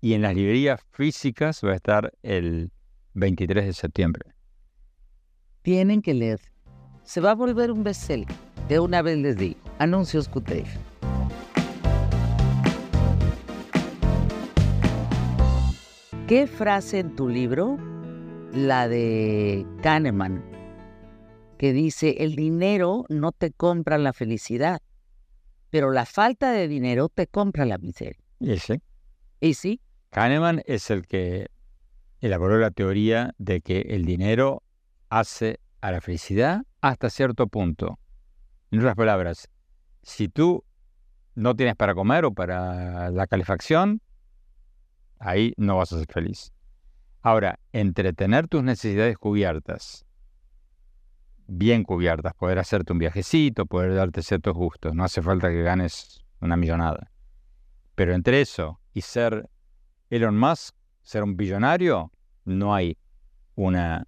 y 0.01 0.13
en 0.13 0.21
las 0.21 0.35
librerías 0.35 0.81
físicas 0.91 1.61
va 1.63 1.71
a 1.71 1.75
estar 1.75 2.11
el 2.21 2.71
23 3.15 3.65
de 3.65 3.73
septiembre. 3.73 4.31
Tienen 5.61 6.01
que 6.01 6.13
leer. 6.13 6.39
Se 7.03 7.21
va 7.21 7.31
a 7.31 7.35
volver 7.35 7.71
un 7.71 7.83
bestseller. 7.83 8.27
De 8.67 8.79
una 8.79 9.01
vez 9.01 9.17
les 9.17 9.37
digo. 9.37 9.59
Anuncios 9.79 10.29
QTF. 10.29 10.77
¿Qué 16.27 16.47
frase 16.47 16.99
en 16.99 17.15
tu 17.15 17.29
libro? 17.29 17.77
La 18.51 18.87
de 18.87 19.65
Kahneman, 19.83 20.43
que 21.59 21.71
dice, 21.71 22.15
el 22.19 22.35
dinero 22.35 23.05
no 23.09 23.31
te 23.31 23.51
compra 23.51 23.97
la 23.97 24.13
felicidad, 24.13 24.81
pero 25.69 25.91
la 25.91 26.05
falta 26.05 26.51
de 26.51 26.67
dinero 26.67 27.09
te 27.09 27.27
compra 27.27 27.65
la 27.65 27.77
miseria. 27.77 28.17
¿Y 28.39 28.57
sí? 28.57 28.81
¿Y 29.39 29.53
sí? 29.53 29.81
Kahneman 30.09 30.63
es 30.65 30.89
el 30.89 31.05
que 31.05 31.47
elaboró 32.25 32.57
la 32.57 32.71
teoría 32.71 33.35
de 33.37 33.61
que 33.61 33.81
el 33.81 34.03
dinero 34.03 34.63
hace 35.09 35.59
a 35.81 35.91
la 35.91 36.01
felicidad 36.01 36.63
hasta 36.81 37.11
cierto 37.11 37.45
punto. 37.47 37.99
En 38.71 38.79
otras 38.79 38.95
palabras, 38.95 39.47
si 40.01 40.27
tú 40.27 40.63
no 41.35 41.55
tienes 41.55 41.75
para 41.75 41.93
comer 41.93 42.25
o 42.25 42.33
para 42.33 43.11
la 43.11 43.27
calefacción, 43.27 44.01
ahí 45.19 45.53
no 45.57 45.77
vas 45.77 45.93
a 45.93 45.99
ser 45.99 46.07
feliz. 46.11 46.51
Ahora, 47.21 47.59
entretener 47.71 48.47
tus 48.47 48.63
necesidades 48.63 49.17
cubiertas, 49.17 50.03
bien 51.45 51.83
cubiertas, 51.83 52.33
poder 52.33 52.57
hacerte 52.57 52.91
un 52.91 52.99
viajecito, 52.99 53.67
poder 53.67 53.93
darte 53.93 54.23
ciertos 54.23 54.55
gustos, 54.55 54.95
no 54.95 55.03
hace 55.03 55.21
falta 55.21 55.49
que 55.49 55.61
ganes 55.61 56.25
una 56.41 56.57
millonada. 56.57 57.11
Pero 57.93 58.15
entre 58.15 58.41
eso 58.41 58.79
y 58.93 59.01
ser 59.01 59.47
Elon 60.09 60.37
Musk, 60.37 60.75
ser 61.03 61.23
un 61.23 61.37
billonario, 61.37 62.11
no 62.45 62.73
hay 62.73 62.97
una 63.55 64.07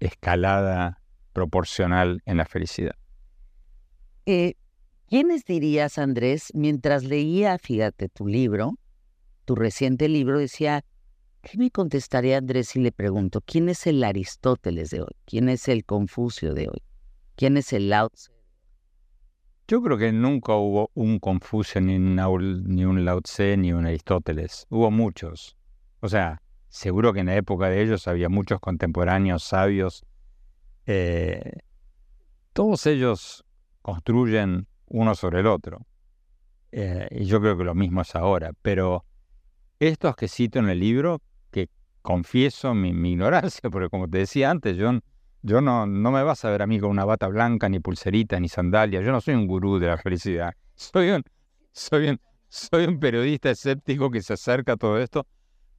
escalada 0.00 1.02
proporcional 1.32 2.22
en 2.26 2.36
la 2.36 2.44
felicidad. 2.44 2.94
Eh, 4.26 4.54
¿Quiénes 5.08 5.44
dirías, 5.44 5.98
Andrés, 5.98 6.52
mientras 6.54 7.04
leía, 7.04 7.58
fíjate, 7.58 8.08
tu 8.08 8.26
libro, 8.26 8.78
tu 9.44 9.54
reciente 9.54 10.08
libro, 10.08 10.38
decía, 10.38 10.84
¿qué 11.42 11.58
me 11.58 11.70
contestaría 11.70 12.38
Andrés 12.38 12.68
si 12.68 12.80
le 12.80 12.92
pregunto, 12.92 13.40
¿quién 13.42 13.68
es 13.68 13.86
el 13.86 14.02
Aristóteles 14.04 14.90
de 14.90 15.02
hoy? 15.02 15.14
¿Quién 15.24 15.48
es 15.48 15.68
el 15.68 15.84
Confucio 15.84 16.54
de 16.54 16.68
hoy? 16.68 16.82
¿Quién 17.36 17.56
es 17.56 17.72
el 17.72 17.90
Lao 17.90 18.08
Tse? 18.10 18.32
Yo 19.68 19.82
creo 19.82 19.96
que 19.96 20.12
nunca 20.12 20.54
hubo 20.54 20.90
un 20.94 21.18
Confucio, 21.18 21.80
ni 21.80 21.96
un, 21.96 22.16
ni 22.64 22.84
un 22.84 23.04
Lao 23.04 23.20
Tse, 23.20 23.56
ni 23.56 23.72
un 23.72 23.86
Aristóteles. 23.86 24.66
Hubo 24.70 24.90
muchos. 24.90 25.56
O 26.00 26.08
sea, 26.08 26.42
seguro 26.72 27.12
que 27.12 27.20
en 27.20 27.26
la 27.26 27.36
época 27.36 27.68
de 27.68 27.82
ellos 27.82 28.08
había 28.08 28.30
muchos 28.30 28.58
contemporáneos 28.58 29.44
sabios. 29.44 30.06
Eh, 30.86 31.58
todos 32.54 32.86
ellos 32.86 33.44
construyen 33.82 34.66
uno 34.86 35.14
sobre 35.14 35.40
el 35.40 35.46
otro. 35.46 35.86
Eh, 36.72 37.08
y 37.10 37.26
yo 37.26 37.42
creo 37.42 37.58
que 37.58 37.64
lo 37.64 37.74
mismo 37.74 38.00
es 38.00 38.16
ahora. 38.16 38.52
Pero 38.62 39.04
estos 39.80 40.16
que 40.16 40.28
cito 40.28 40.60
en 40.60 40.70
el 40.70 40.80
libro, 40.80 41.20
que 41.50 41.68
confieso 42.00 42.72
mi, 42.72 42.88
ignorancia, 42.88 43.68
porque 43.70 43.90
como 43.90 44.08
te 44.08 44.18
decía 44.18 44.50
antes, 44.50 44.78
yo, 44.78 44.92
no, 45.60 45.86
me 45.86 46.22
vas 46.22 46.42
a 46.46 46.50
ver 46.50 46.62
a 46.62 46.66
mí 46.66 46.80
con 46.80 46.88
una 46.88 47.04
bata 47.04 47.28
blanca, 47.28 47.68
ni 47.68 47.80
pulserita, 47.80 48.40
ni 48.40 48.48
sandalia. 48.48 49.02
Yo 49.02 49.12
no 49.12 49.20
soy 49.20 49.34
un 49.34 49.46
gurú 49.46 49.78
de 49.78 49.88
la 49.88 49.98
felicidad. 49.98 50.54
Soy 50.74 51.10
un, 51.10 51.22
soy 52.48 52.84
un 52.86 52.98
periodista 52.98 53.50
escéptico 53.50 54.10
que 54.10 54.22
se 54.22 54.32
acerca 54.32 54.72
a 54.72 54.76
todo 54.78 54.98
esto 54.98 55.26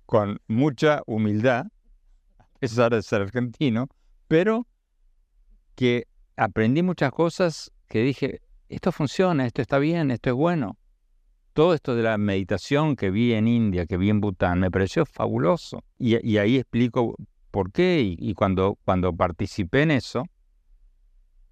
con 0.06 0.40
mucha 0.48 1.02
humildad, 1.06 1.66
a 2.38 2.46
pesar 2.60 2.94
de 2.94 3.02
ser 3.02 3.22
argentino, 3.22 3.88
pero 4.28 4.68
que 5.76 6.08
aprendí 6.36 6.84
muchas 6.84 7.12
cosas 7.12 7.72
que 7.88 8.02
dije, 8.02 8.42
esto 8.70 8.92
funciona, 8.92 9.46
esto 9.46 9.62
está 9.62 9.80
bien, 9.80 10.12
esto 10.12 10.30
es 10.30 10.36
bueno. 10.36 10.78
Todo 11.54 11.76
esto 11.76 11.96
de 11.96 12.04
la 12.04 12.18
meditación 12.18 12.96
que 12.96 13.12
vi 13.12 13.34
en 13.34 13.48
India, 13.48 13.86
que 13.86 13.98
vi 13.98 14.10
en 14.10 14.20
Bután, 14.20 14.60
me 14.60 14.72
pareció 14.72 15.06
fabuloso. 15.06 15.84
Y, 16.00 16.38
ahí 16.38 16.58
explico 16.58 17.16
por 17.52 17.72
qué. 17.72 18.02
Y, 18.18 18.34
cuando, 18.34 18.80
cuando 18.84 19.16
participé 19.16 19.84
en 19.84 19.92
eso, 19.92 20.26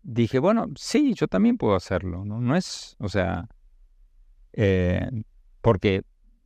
dije, 0.01 0.39
bueno, 0.39 0.65
sí, 0.75 1.13
yo 1.13 1.27
también 1.27 1.57
puedo 1.57 1.75
hacerlo. 1.75 2.25
No, 2.25 2.55
es, 2.55 2.95
o 2.99 3.09
sea, 3.09 3.47
eh, 4.53 5.07
porque 5.61 6.03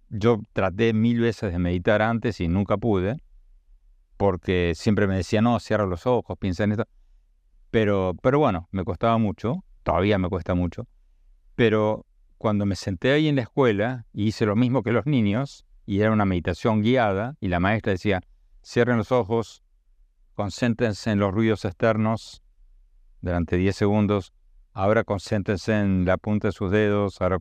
yo 0.09 0.41
traté 0.53 0.93
mil 0.93 1.19
veces 1.19 1.51
de 1.51 1.59
meditar 1.59 2.01
antes 2.01 2.39
y 2.41 2.47
nunca 2.47 2.77
pude, 2.77 3.17
porque 4.17 4.73
siempre 4.75 5.07
me 5.07 5.15
decía, 5.15 5.41
no, 5.41 5.59
cierra 5.59 5.85
los 5.85 6.05
ojos, 6.05 6.37
piensa 6.39 6.63
en 6.63 6.71
esto. 6.71 6.85
Pero, 7.71 8.13
pero 8.21 8.39
bueno, 8.39 8.69
me 8.71 8.83
costaba 8.83 9.17
mucho 9.17 9.63
todavía 9.85 10.17
me 10.17 10.29
cuesta 10.29 10.55
mucho, 10.55 10.87
pero 11.53 12.05
cuando 12.39 12.65
me 12.65 12.75
senté 12.75 13.11
ahí 13.11 13.27
en 13.27 13.35
la 13.35 13.43
escuela 13.43 14.07
y 14.11 14.25
hice 14.25 14.45
lo 14.47 14.55
mismo 14.55 14.81
que 14.81 14.91
los 14.91 15.05
niños, 15.05 15.63
y 15.85 16.01
era 16.01 16.11
una 16.11 16.25
meditación 16.25 16.81
guiada, 16.81 17.35
y 17.39 17.49
la 17.49 17.59
maestra 17.59 17.91
decía, 17.91 18.21
cierren 18.63 18.97
los 18.97 19.11
ojos, 19.11 19.63
concéntrense 20.33 21.11
en 21.11 21.19
los 21.19 21.31
ruidos 21.31 21.63
externos 21.65 22.43
durante 23.21 23.57
10 23.57 23.75
segundos, 23.75 24.33
ahora 24.73 25.03
concéntrense 25.03 25.79
en 25.79 26.03
la 26.03 26.17
punta 26.17 26.47
de 26.47 26.51
sus 26.51 26.71
dedos, 26.71 27.21
ahora 27.21 27.37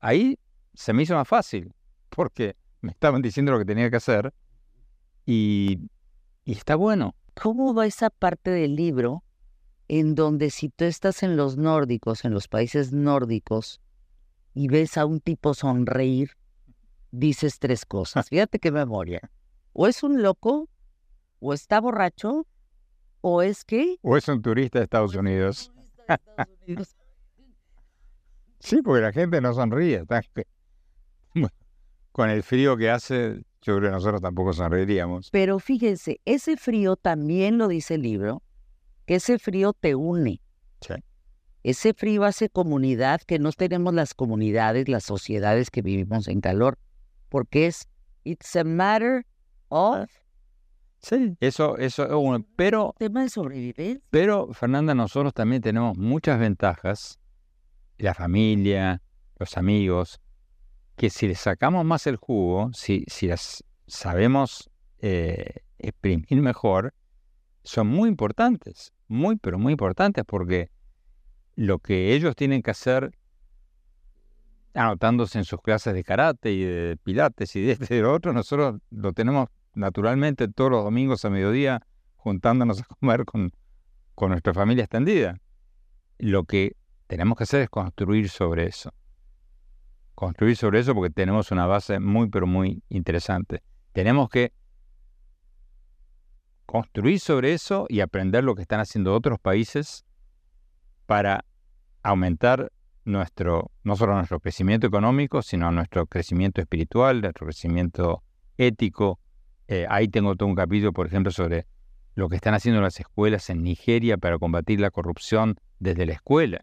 Ahí 0.00 0.38
se 0.74 0.92
me 0.92 1.02
hizo 1.02 1.14
más 1.14 1.28
fácil, 1.28 1.72
porque 2.08 2.56
me 2.80 2.90
estaban 2.92 3.22
diciendo 3.22 3.52
lo 3.52 3.58
que 3.58 3.64
tenía 3.64 3.90
que 3.90 3.96
hacer, 3.96 4.32
y, 5.26 5.88
y 6.44 6.52
está 6.52 6.76
bueno. 6.76 7.14
¿Cómo 7.40 7.74
va 7.74 7.86
esa 7.86 8.10
parte 8.10 8.50
del 8.50 8.76
libro 8.76 9.24
en 9.88 10.14
donde 10.14 10.50
si 10.50 10.68
tú 10.68 10.84
estás 10.84 11.22
en 11.22 11.36
los 11.36 11.56
nórdicos, 11.56 12.24
en 12.24 12.32
los 12.32 12.48
países 12.48 12.92
nórdicos, 12.92 13.80
y 14.54 14.68
ves 14.68 14.96
a 14.96 15.04
un 15.04 15.20
tipo 15.20 15.52
sonreír, 15.52 16.30
dices 17.10 17.58
tres 17.58 17.84
cosas. 17.84 18.28
Fíjate 18.30 18.58
qué 18.58 18.70
memoria. 18.70 19.20
O 19.72 19.86
es 19.86 20.02
un 20.02 20.22
loco, 20.22 20.68
o 21.40 21.52
está 21.52 21.80
borracho, 21.80 22.46
o 23.20 23.42
es 23.42 23.64
que... 23.64 23.96
O 24.02 24.16
es 24.16 24.28
un 24.28 24.40
turista 24.40 24.78
de 24.78 24.84
Estados 24.84 25.14
Unidos. 25.16 25.72
sí, 28.60 28.80
porque 28.82 29.02
la 29.02 29.12
gente 29.12 29.40
no 29.40 29.52
sonríe. 29.52 30.04
Con 32.14 32.30
el 32.30 32.44
frío 32.44 32.76
que 32.76 32.90
hace, 32.90 33.44
yo 33.60 33.76
creo 33.76 33.80
que 33.80 33.90
nosotros 33.90 34.20
tampoco 34.20 34.52
sonreiríamos. 34.52 35.30
Pero 35.32 35.58
fíjense, 35.58 36.20
ese 36.24 36.56
frío 36.56 36.94
también 36.94 37.58
lo 37.58 37.66
dice 37.66 37.94
el 37.94 38.02
libro, 38.02 38.40
que 39.04 39.16
ese 39.16 39.40
frío 39.40 39.72
te 39.72 39.96
une. 39.96 40.40
Ese 41.64 41.92
frío 41.92 42.22
hace 42.22 42.48
comunidad, 42.50 43.20
que 43.22 43.40
no 43.40 43.50
tenemos 43.50 43.92
las 43.94 44.14
comunidades, 44.14 44.88
las 44.88 45.02
sociedades 45.02 45.70
que 45.70 45.82
vivimos 45.82 46.28
en 46.28 46.40
calor, 46.40 46.78
porque 47.30 47.66
es, 47.66 47.88
it's 48.22 48.54
a 48.54 48.62
matter 48.62 49.26
of... 49.70 50.08
Sí, 51.00 51.36
eso, 51.40 51.76
eso, 51.78 52.06
pero... 52.54 52.94
Tema 52.96 53.22
de 53.22 53.28
sobrevivencia. 53.28 54.00
Pero, 54.10 54.52
Fernanda, 54.52 54.94
nosotros 54.94 55.34
también 55.34 55.62
tenemos 55.62 55.98
muchas 55.98 56.38
ventajas, 56.38 57.18
la 57.98 58.14
familia, 58.14 59.02
los 59.40 59.56
amigos, 59.56 60.20
que 60.96 61.10
si 61.10 61.26
le 61.26 61.34
sacamos 61.34 61.84
más 61.84 62.06
el 62.06 62.16
jugo, 62.16 62.70
si, 62.72 63.04
si 63.08 63.26
las 63.28 63.64
sabemos 63.86 64.70
eh, 65.00 65.62
exprimir 65.78 66.40
mejor, 66.40 66.94
son 67.62 67.88
muy 67.88 68.08
importantes 68.08 68.94
muy, 69.08 69.36
pero 69.36 69.58
muy 69.58 69.72
importantes 69.72 70.24
porque 70.26 70.70
lo 71.56 71.78
que 71.78 72.14
ellos 72.14 72.34
tienen 72.36 72.62
que 72.62 72.70
hacer 72.70 73.12
anotándose 74.74 75.38
en 75.38 75.44
sus 75.44 75.60
clases 75.60 75.94
de 75.94 76.02
karate 76.02 76.52
y 76.52 76.64
de 76.64 76.96
pilates 76.96 77.54
y 77.54 77.62
de 77.62 77.72
este 77.72 77.94
y 77.94 77.96
de 77.98 78.02
lo 78.02 78.12
otro, 78.12 78.32
nosotros 78.32 78.80
lo 78.90 79.12
tenemos 79.12 79.48
naturalmente 79.74 80.48
todos 80.48 80.70
los 80.70 80.84
domingos 80.84 81.24
a 81.24 81.30
mediodía 81.30 81.86
juntándonos 82.16 82.80
a 82.80 82.84
comer 82.84 83.24
con, 83.24 83.52
con 84.14 84.30
nuestra 84.30 84.52
familia 84.52 84.84
extendida. 84.84 85.38
Lo 86.18 86.44
que 86.44 86.76
tenemos 87.06 87.38
que 87.38 87.44
hacer 87.44 87.62
es 87.62 87.70
construir 87.70 88.28
sobre 88.28 88.66
eso. 88.66 88.92
Construir 90.24 90.56
sobre 90.56 90.80
eso 90.80 90.94
porque 90.94 91.12
tenemos 91.12 91.50
una 91.50 91.66
base 91.66 92.00
muy, 92.00 92.30
pero 92.30 92.46
muy 92.46 92.82
interesante. 92.88 93.62
Tenemos 93.92 94.30
que 94.30 94.54
construir 96.64 97.20
sobre 97.20 97.52
eso 97.52 97.84
y 97.90 98.00
aprender 98.00 98.42
lo 98.42 98.54
que 98.54 98.62
están 98.62 98.80
haciendo 98.80 99.14
otros 99.14 99.38
países 99.38 100.06
para 101.04 101.44
aumentar 102.02 102.72
nuestro, 103.04 103.70
no 103.82 103.96
solo 103.96 104.14
nuestro 104.14 104.40
crecimiento 104.40 104.86
económico, 104.86 105.42
sino 105.42 105.70
nuestro 105.70 106.06
crecimiento 106.06 106.62
espiritual, 106.62 107.20
nuestro 107.20 107.46
crecimiento 107.46 108.22
ético. 108.56 109.20
Eh, 109.68 109.84
ahí 109.90 110.08
tengo 110.08 110.36
todo 110.36 110.48
un 110.48 110.54
capítulo, 110.54 110.94
por 110.94 111.06
ejemplo, 111.06 111.32
sobre 111.32 111.66
lo 112.14 112.30
que 112.30 112.36
están 112.36 112.54
haciendo 112.54 112.80
las 112.80 112.98
escuelas 112.98 113.50
en 113.50 113.62
Nigeria 113.62 114.16
para 114.16 114.38
combatir 114.38 114.80
la 114.80 114.90
corrupción 114.90 115.56
desde 115.80 116.06
la 116.06 116.14
escuela. 116.14 116.62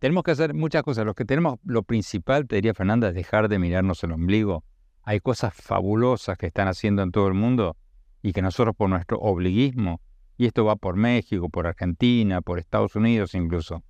Tenemos 0.00 0.24
que 0.24 0.30
hacer 0.30 0.54
muchas 0.54 0.82
cosas. 0.82 1.04
Lo 1.04 1.14
que 1.14 1.26
tenemos, 1.26 1.60
lo 1.62 1.82
principal, 1.82 2.46
te 2.48 2.56
diría 2.56 2.72
Fernanda, 2.72 3.10
es 3.10 3.14
dejar 3.14 3.48
de 3.48 3.58
mirarnos 3.58 4.02
el 4.02 4.12
ombligo. 4.12 4.64
Hay 5.02 5.20
cosas 5.20 5.52
fabulosas 5.54 6.38
que 6.38 6.46
están 6.46 6.68
haciendo 6.68 7.02
en 7.02 7.12
todo 7.12 7.28
el 7.28 7.34
mundo 7.34 7.76
y 8.22 8.32
que 8.32 8.40
nosotros 8.40 8.74
por 8.74 8.88
nuestro 8.88 9.18
obliguismo, 9.18 10.00
y 10.38 10.46
esto 10.46 10.64
va 10.64 10.76
por 10.76 10.96
México, 10.96 11.50
por 11.50 11.66
Argentina, 11.66 12.40
por 12.40 12.58
Estados 12.58 12.96
Unidos 12.96 13.34
incluso, 13.34 13.84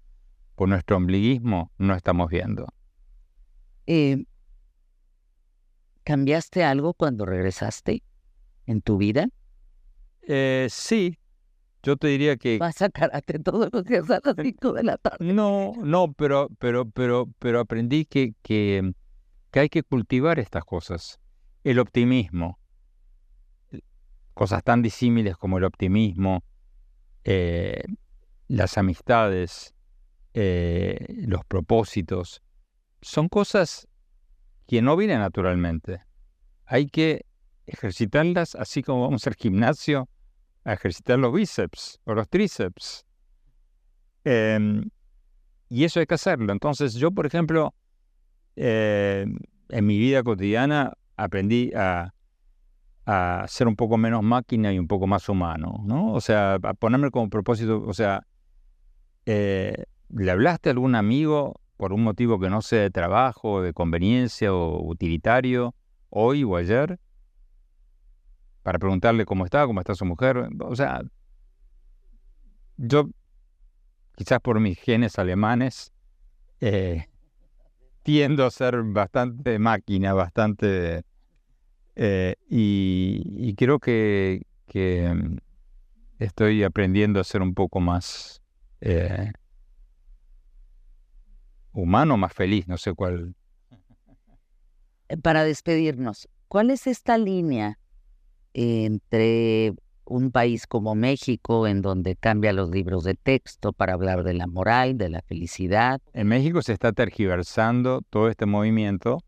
por 0.56 0.68
nuestro 0.68 0.96
ombliguismo, 0.96 1.70
no 1.78 1.94
estamos 1.94 2.28
viendo. 2.28 2.66
Eh, 3.86 4.24
¿Cambiaste 6.02 6.64
algo 6.64 6.92
cuando 6.92 7.24
regresaste 7.24 8.02
en 8.66 8.82
tu 8.82 8.98
vida? 8.98 9.28
Eh, 10.22 10.66
sí, 10.70 11.19
yo 11.82 11.96
te 11.96 12.08
diría 12.08 12.36
que... 12.36 12.58
Vas 12.58 12.82
a 12.82 12.90
karate 12.90 13.38
todos 13.38 13.70
los 13.72 13.84
días 13.84 14.10
a 14.10 14.20
las 14.22 14.36
5 14.40 14.72
de 14.72 14.82
la 14.82 14.98
tarde. 14.98 15.32
No, 15.32 15.72
no, 15.82 16.12
pero, 16.12 16.48
pero, 16.58 16.88
pero, 16.90 17.28
pero 17.38 17.60
aprendí 17.60 18.04
que, 18.04 18.34
que, 18.42 18.92
que 19.50 19.60
hay 19.60 19.68
que 19.68 19.82
cultivar 19.82 20.38
estas 20.38 20.64
cosas. 20.64 21.20
El 21.64 21.78
optimismo, 21.78 22.58
cosas 24.34 24.62
tan 24.62 24.82
disímiles 24.82 25.36
como 25.36 25.58
el 25.58 25.64
optimismo, 25.64 26.42
eh, 27.24 27.82
las 28.48 28.78
amistades, 28.78 29.74
eh, 30.34 31.06
los 31.26 31.44
propósitos, 31.44 32.42
son 33.02 33.28
cosas 33.28 33.88
que 34.66 34.82
no 34.82 34.96
vienen 34.96 35.20
naturalmente. 35.20 36.02
Hay 36.64 36.86
que 36.86 37.24
ejercitarlas 37.66 38.54
así 38.54 38.82
como 38.82 39.02
vamos 39.02 39.26
al 39.26 39.34
gimnasio 39.34 40.08
a 40.64 40.72
ejercitar 40.74 41.18
los 41.18 41.32
bíceps 41.32 42.00
o 42.04 42.14
los 42.14 42.28
tríceps. 42.28 43.06
Em, 44.24 44.90
y 45.68 45.84
eso 45.84 46.00
hay 46.00 46.06
que 46.06 46.14
hacerlo. 46.14 46.52
Entonces 46.52 46.94
yo, 46.94 47.10
por 47.10 47.26
ejemplo, 47.26 47.74
eh, 48.56 49.26
en 49.68 49.86
mi 49.86 49.98
vida 49.98 50.22
cotidiana 50.22 50.92
aprendí 51.16 51.72
a, 51.74 52.12
a 53.06 53.44
ser 53.48 53.68
un 53.68 53.76
poco 53.76 53.96
menos 53.96 54.22
máquina 54.22 54.72
y 54.72 54.78
un 54.78 54.86
poco 54.86 55.06
más 55.06 55.28
humano, 55.28 55.82
¿no? 55.84 56.12
O 56.12 56.20
sea, 56.20 56.54
a 56.54 56.74
ponerme 56.74 57.10
como 57.10 57.28
propósito, 57.30 57.82
o 57.86 57.94
sea, 57.94 58.26
eh, 59.26 59.84
¿le 60.08 60.30
hablaste 60.30 60.68
a 60.70 60.72
algún 60.72 60.94
amigo 60.94 61.60
por 61.76 61.92
un 61.92 62.02
motivo 62.02 62.38
que 62.38 62.50
no 62.50 62.62
sea 62.62 62.82
de 62.82 62.90
trabajo, 62.90 63.62
de 63.62 63.72
conveniencia 63.72 64.52
o 64.52 64.84
utilitario, 64.86 65.74
hoy 66.10 66.44
o 66.44 66.56
ayer? 66.56 66.98
Para 68.62 68.78
preguntarle 68.78 69.24
cómo 69.24 69.44
está, 69.44 69.66
cómo 69.66 69.80
está 69.80 69.94
su 69.94 70.04
mujer. 70.04 70.48
O 70.60 70.76
sea, 70.76 71.02
yo, 72.76 73.08
quizás 74.16 74.40
por 74.40 74.60
mis 74.60 74.78
genes 74.78 75.18
alemanes, 75.18 75.92
eh, 76.60 77.06
tiendo 78.02 78.44
a 78.46 78.50
ser 78.50 78.82
bastante 78.82 79.58
máquina, 79.58 80.12
bastante 80.14 81.04
eh, 81.96 82.36
y, 82.48 83.54
creo 83.56 83.78
que, 83.78 84.42
mm, 84.72 85.36
estoy 86.18 86.62
aprendiendo 86.62 87.20
a 87.20 87.24
ser 87.24 87.42
un 87.42 87.54
poco 87.54 87.80
más 87.80 88.40
eh, 88.80 89.32
humano, 91.72 92.16
más 92.16 92.32
feliz, 92.32 92.66
no 92.68 92.78
sé 92.78 92.94
cuál. 92.94 93.34
Para 95.22 95.44
despedirnos, 95.44 96.28
¿cuál 96.48 96.70
es 96.70 96.86
esta 96.86 97.18
línea 97.18 97.78
entre 98.54 99.74
un 100.04 100.32
país 100.32 100.66
como 100.66 100.94
México, 100.94 101.66
en 101.66 101.82
donde 101.82 102.16
cambia 102.16 102.52
los 102.52 102.70
libros 102.70 103.04
de 103.04 103.14
texto 103.14 103.72
para 103.72 103.92
hablar 103.92 104.24
de 104.24 104.34
la 104.34 104.46
moral, 104.46 104.98
de 104.98 105.08
la 105.08 105.22
felicidad? 105.22 106.00
En 106.12 106.26
México 106.26 106.62
se 106.62 106.72
está 106.72 106.92
tergiversando 106.92 108.02
todo 108.10 108.28
este 108.28 108.46
movimiento. 108.46 109.22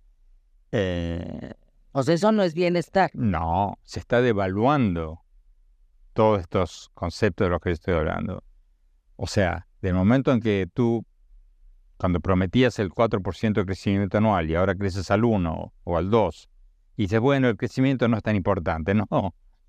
O 1.93 2.03
sea, 2.03 2.15
eso 2.15 2.33
no 2.33 2.43
es 2.43 2.55
bienestar. 2.55 3.11
No, 3.15 3.79
se 3.85 4.01
está 4.01 4.23
devaluando 4.23 5.21
todos 6.15 6.41
estos 6.41 6.91
conceptos 6.95 7.47
de 7.47 7.51
los 7.51 7.61
que 7.61 7.71
estoy 7.71 7.95
hablando. 7.95 8.43
O 9.17 9.27
sea, 9.27 9.69
del 9.81 9.95
momento 9.95 10.33
en 10.33 10.41
que 10.41 10.69
tú, 10.73 11.05
cuando 11.97 12.21
prometías 12.21 12.79
el 12.79 12.91
4% 12.91 13.53
de 13.53 13.65
crecimiento 13.67 14.19
anual 14.19 14.51
y 14.51 14.55
ahora 14.55 14.75
creces 14.75 15.11
al 15.11 15.25
1 15.25 15.73
o 15.85 15.97
al 15.97 16.11
2, 16.11 16.49
y 16.97 17.03
dices, 17.03 17.21
bueno, 17.21 17.49
el 17.49 17.57
crecimiento 17.57 18.09
no 18.09 18.17
es 18.17 18.23
tan 18.23 18.37
importante. 18.37 18.95
No, 18.95 19.07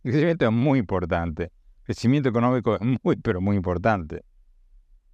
el 0.03 0.11
crecimiento 0.11 0.45
es 0.45 0.51
muy 0.51 0.79
importante. 0.79 1.43
El 1.43 1.85
crecimiento 1.85 2.29
económico 2.29 2.75
es 2.75 2.81
muy, 3.03 3.15
pero 3.17 3.41
muy 3.41 3.55
importante. 3.55 4.23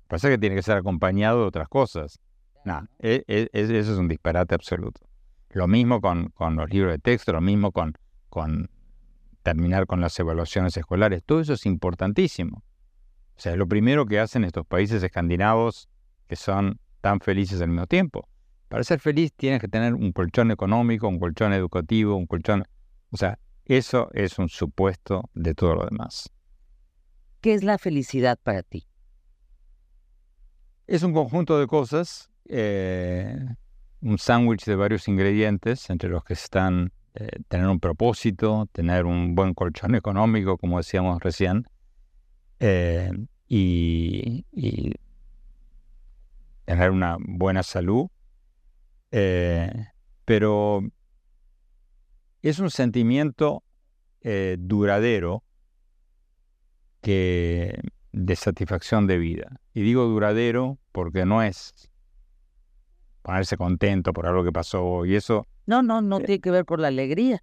Pasa 0.08 0.30
que 0.30 0.38
tiene 0.38 0.56
que 0.56 0.64
ser 0.64 0.78
acompañado 0.78 1.42
de 1.42 1.46
otras 1.46 1.68
cosas. 1.68 2.20
No, 2.66 2.88
e, 3.00 3.24
e, 3.28 3.50
eso 3.54 3.94
es 3.94 3.98
un 4.00 4.08
disparate 4.08 4.56
absoluto. 4.56 5.02
Lo 5.52 5.68
mismo 5.68 6.02
con, 6.02 6.34
los 6.56 6.70
libros 6.70 6.92
de 6.92 7.00
texto, 7.00 7.32
lo 7.32 7.42
mismo 7.42 7.72
con, 7.72 7.94
con 8.30 8.70
terminar 9.44 9.86
con 9.86 10.02
las 10.02 10.20
evaluaciones 10.20 10.76
escolares. 10.78 11.24
Todo 11.24 11.42
eso 11.42 11.54
es 11.54 11.66
importantísimo. 11.66 12.64
O 13.38 13.40
sea, 13.42 13.56
lo 13.56 13.68
primero 13.68 14.06
que 14.06 14.20
hacen 14.20 14.44
estos 14.44 14.66
países 14.66 15.02
escandinavos 15.02 15.90
que 16.28 16.36
son 16.36 16.80
tan 17.02 17.20
felices 17.20 17.62
al 17.62 17.70
mismo 17.70 17.88
tiempo. 17.88 18.28
Para 18.70 18.84
ser 18.84 19.00
feliz 19.00 19.34
tienes 19.34 19.60
que 19.60 19.68
tener 19.68 19.94
un 19.94 20.12
colchón 20.14 20.52
económico, 20.52 21.08
un 21.08 21.20
colchón 21.20 21.54
educativo, 21.54 22.16
un 22.16 22.28
colchón... 22.28 22.64
O 23.12 23.18
sea, 23.18 23.38
eso 23.66 24.10
es 24.14 24.40
un 24.40 24.48
supuesto 24.48 25.30
de 25.34 25.54
todo 25.54 25.76
lo 25.76 25.86
demás. 25.86 26.32
¿Qué 27.42 27.54
es 27.54 27.64
la 27.64 27.78
felicidad 27.78 28.40
para 28.42 28.64
ti? 28.64 28.86
Es 30.88 31.04
un 31.04 31.14
conjunto 31.14 31.60
de 31.60 31.68
cosas. 31.68 32.30
Eh, 32.46 33.36
un 34.02 34.18
sándwich 34.18 34.66
de 34.66 34.76
varios 34.76 35.08
ingredientes, 35.08 35.90
entre 35.90 36.10
los 36.10 36.24
que 36.24 36.34
están 36.34 36.92
eh, 37.16 37.28
tener 37.48 37.68
un 37.68 37.80
propósito, 37.80 38.68
tener 38.72 39.06
un 39.06 39.36
buen 39.36 39.54
colchón 39.54 39.96
económico, 39.96 40.58
como 40.58 40.78
decíamos 40.78 41.22
recién, 41.22 41.66
eh, 42.60 43.12
y, 43.48 44.46
tener 46.66 46.92
una 46.92 47.18
buena 47.20 47.64
salud. 47.64 48.08
Eh, 49.12 49.88
pero 50.26 50.82
es 52.42 52.60
un 52.60 52.70
sentimiento 52.70 53.64
duradero 54.22 55.44
que 57.02 57.80
de 58.12 58.36
satisfacción 58.36 59.08
de 59.08 59.18
vida. 59.18 59.60
Y 59.74 59.82
digo 59.82 60.06
duradero 60.06 60.78
porque 60.92 61.26
no 61.26 61.42
es 61.42 61.90
ponerse 63.22 63.58
contento 63.58 64.14
por 64.14 64.26
algo 64.26 64.44
que 64.44 64.52
pasó 64.52 65.06
y 65.06 65.16
eso. 65.16 65.48
No, 65.66 65.84
no, 65.84 66.02
no 66.02 66.20
eh, 66.20 66.24
tiene 66.26 66.42
que 66.42 66.52
ver 66.52 66.66
por 66.66 66.80
la 66.80 66.88
alegría 66.88 67.42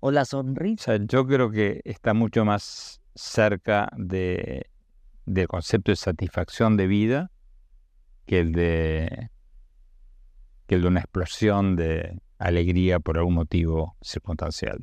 o 0.00 0.10
la 0.10 0.24
sonrisa. 0.24 0.96
yo 0.96 1.26
creo 1.26 1.50
que 1.50 1.80
está 1.84 2.12
mucho 2.12 2.44
más 2.44 3.00
cerca 3.14 3.88
de, 3.96 4.66
del 5.26 5.48
concepto 5.48 5.92
de 5.92 5.96
satisfacción 5.96 6.76
de 6.76 6.86
vida 6.86 7.30
que 8.26 8.40
el 8.40 8.52
de 8.52 9.30
que 10.72 10.76
el 10.76 10.82
de 10.82 10.88
una 10.88 11.00
explosión 11.00 11.76
de 11.76 12.18
alegría 12.38 12.98
por 12.98 13.18
algún 13.18 13.34
motivo 13.34 13.94
circunstancial. 14.00 14.78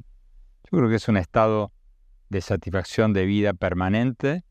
Yo 0.65 0.77
creo 0.77 0.87
que 0.87 0.97
es 0.97 1.07
un 1.07 1.17
estado 1.17 1.71
de 2.29 2.41
satisfacción 2.41 3.11
de 3.11 3.25
vida 3.25 3.55
permanente 3.55 4.43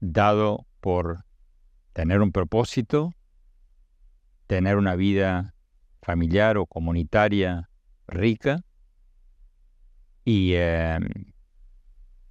dado 0.00 0.66
por 0.80 1.26
tener 1.92 2.22
un 2.22 2.32
propósito 2.32 3.12
tener 4.46 4.78
una 4.78 4.96
vida 4.96 5.54
familiar 6.00 6.56
o 6.56 6.64
comunitaria 6.64 7.68
rica 8.08 8.64
y, 10.24 10.54
em, 10.54 11.06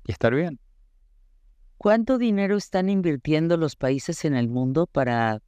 estar 0.06 0.34
bien. 0.34 0.60
¿Cuánto 1.78 2.18
dinero 2.18 2.58
están 2.58 2.90
invirtiendo 2.90 3.58
los 3.58 3.76
países 3.76 4.26
en 4.26 4.34
el 4.34 4.50
mundo 4.50 4.88
para 4.88 5.40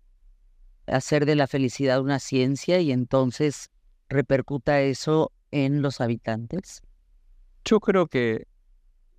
hacer 0.92 1.26
de 1.26 1.36
la 1.36 1.48
felicidad 1.48 2.02
una 2.02 2.20
ciencia 2.20 2.80
y 2.80 2.92
entonces 2.92 3.70
repercuta 4.10 4.82
eso 4.82 5.32
en 5.52 5.82
los 5.82 6.02
habitantes? 6.02 6.82
Yo 7.66 7.80
creo 7.80 8.08
que 8.08 8.48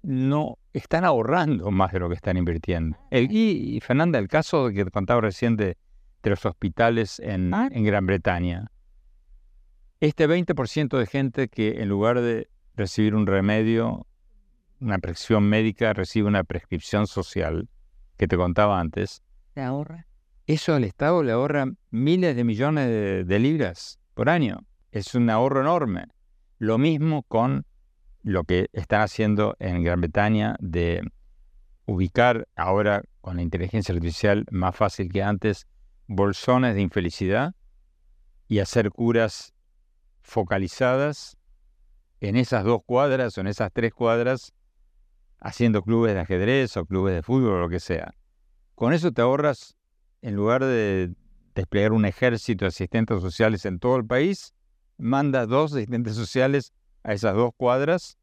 no 0.03 0.59
están 0.73 1.05
ahorrando 1.05 1.71
más 1.71 1.93
de 1.93 2.01
lo 2.01 2.09
que 2.09 2.15
están 2.15 2.37
invirtiendo. 2.37 2.99
El, 3.11 3.29
y, 3.31 3.81
Fernanda, 3.81 4.19
el 4.19 4.29
caso 4.29 4.71
que 4.71 4.85
contaba 4.87 5.21
recién 5.21 5.57
de, 5.57 5.77
los 6.25 6.45
hospitales 6.45 7.19
en, 7.21 7.53
Ah. 7.53 7.69
en 7.73 7.85
Gran 7.85 8.07
Bretaña, 8.07 8.71
este 10.01 10.29
20% 10.29 10.99
de 10.99 11.07
gente 11.07 11.49
que 11.49 11.81
en 11.83 11.89
lugar 11.89 12.21
de 12.21 12.49
recibir 12.77 13.15
un 13.15 13.27
remedio, 13.27 14.07
una 14.81 14.99
prescripción 14.99 15.45
médica, 15.45 15.93
recibe 15.93 16.29
una 16.29 16.45
prescripción 16.45 17.07
social, 17.07 17.69
que 18.17 18.27
te 18.29 18.37
contaba 18.37 18.81
antes, 18.81 19.23
¿Se 19.55 19.61
ahorra? 19.61 20.07
Eso 20.53 20.75
al 20.75 20.85
Estado 20.85 21.23
le 21.23 21.33
ahorra 21.33 21.67
miles 21.91 22.37
de 22.37 22.45
millones 22.45 23.27
de, 23.27 23.39
libras 23.39 23.99
por 24.15 24.29
año. 24.29 24.67
Es 24.91 25.15
un 25.15 25.31
ahorro 25.31 25.61
enorme. 25.61 26.07
Lo 26.59 26.79
mismo 26.79 27.23
con 27.23 27.65
lo 28.23 28.45
que 28.45 28.69
están 28.73 29.01
haciendo 29.01 29.57
en 29.59 29.83
Gran 29.83 30.01
Bretaña 30.01 30.57
de 30.61 31.03
ubicar 31.87 32.47
ahora 32.55 33.03
con 33.21 33.37
la 33.37 33.43
inteligencia 33.43 33.95
artificial 33.95 34.45
más 34.51 34.77
fácil 34.77 35.11
que 35.11 35.23
antes 35.23 35.67
bolsones 36.07 36.75
de 36.75 36.83
infelicidad 36.83 37.55
y 38.47 38.59
hacer 38.59 38.91
curas 38.91 39.55
focalizadas 40.21 41.37
en 42.21 42.37
esas 42.37 42.65
dos 42.65 42.83
cuadras 42.85 43.37
o 43.39 43.41
en 43.41 43.47
esas 43.47 43.73
tres 43.73 43.93
cuadras 43.93 44.53
haciendo 45.41 45.83
clubes 45.83 46.15
de 46.15 46.21
ajedrez 46.21 46.77
o 46.77 46.85
clubes 46.85 47.15
de 47.15 47.23
fútbol 47.23 47.55
o 47.55 47.61
lo 47.61 47.69
que 47.69 47.81
sea. 47.81 48.15
Con 48.75 48.93
eso 48.93 49.11
te 49.11 49.23
ahorras, 49.23 49.77
en 50.23 50.35
lugar 50.37 50.65
de 50.65 51.13
desplegar 51.55 51.93
un 51.93 52.05
ejército 52.07 52.65
de 52.65 52.69
asistentes 52.71 53.21
sociales 53.21 53.67
en 53.67 53.79
todo 53.79 53.97
el 53.97 54.07
país, 54.07 54.55
manda 54.97 55.47
dos 55.47 55.75
asistentes 55.75 56.15
sociales 56.15 56.73
a 57.03 57.13
esas 57.13 57.35
dos 57.35 57.51
cuadras 57.57 58.17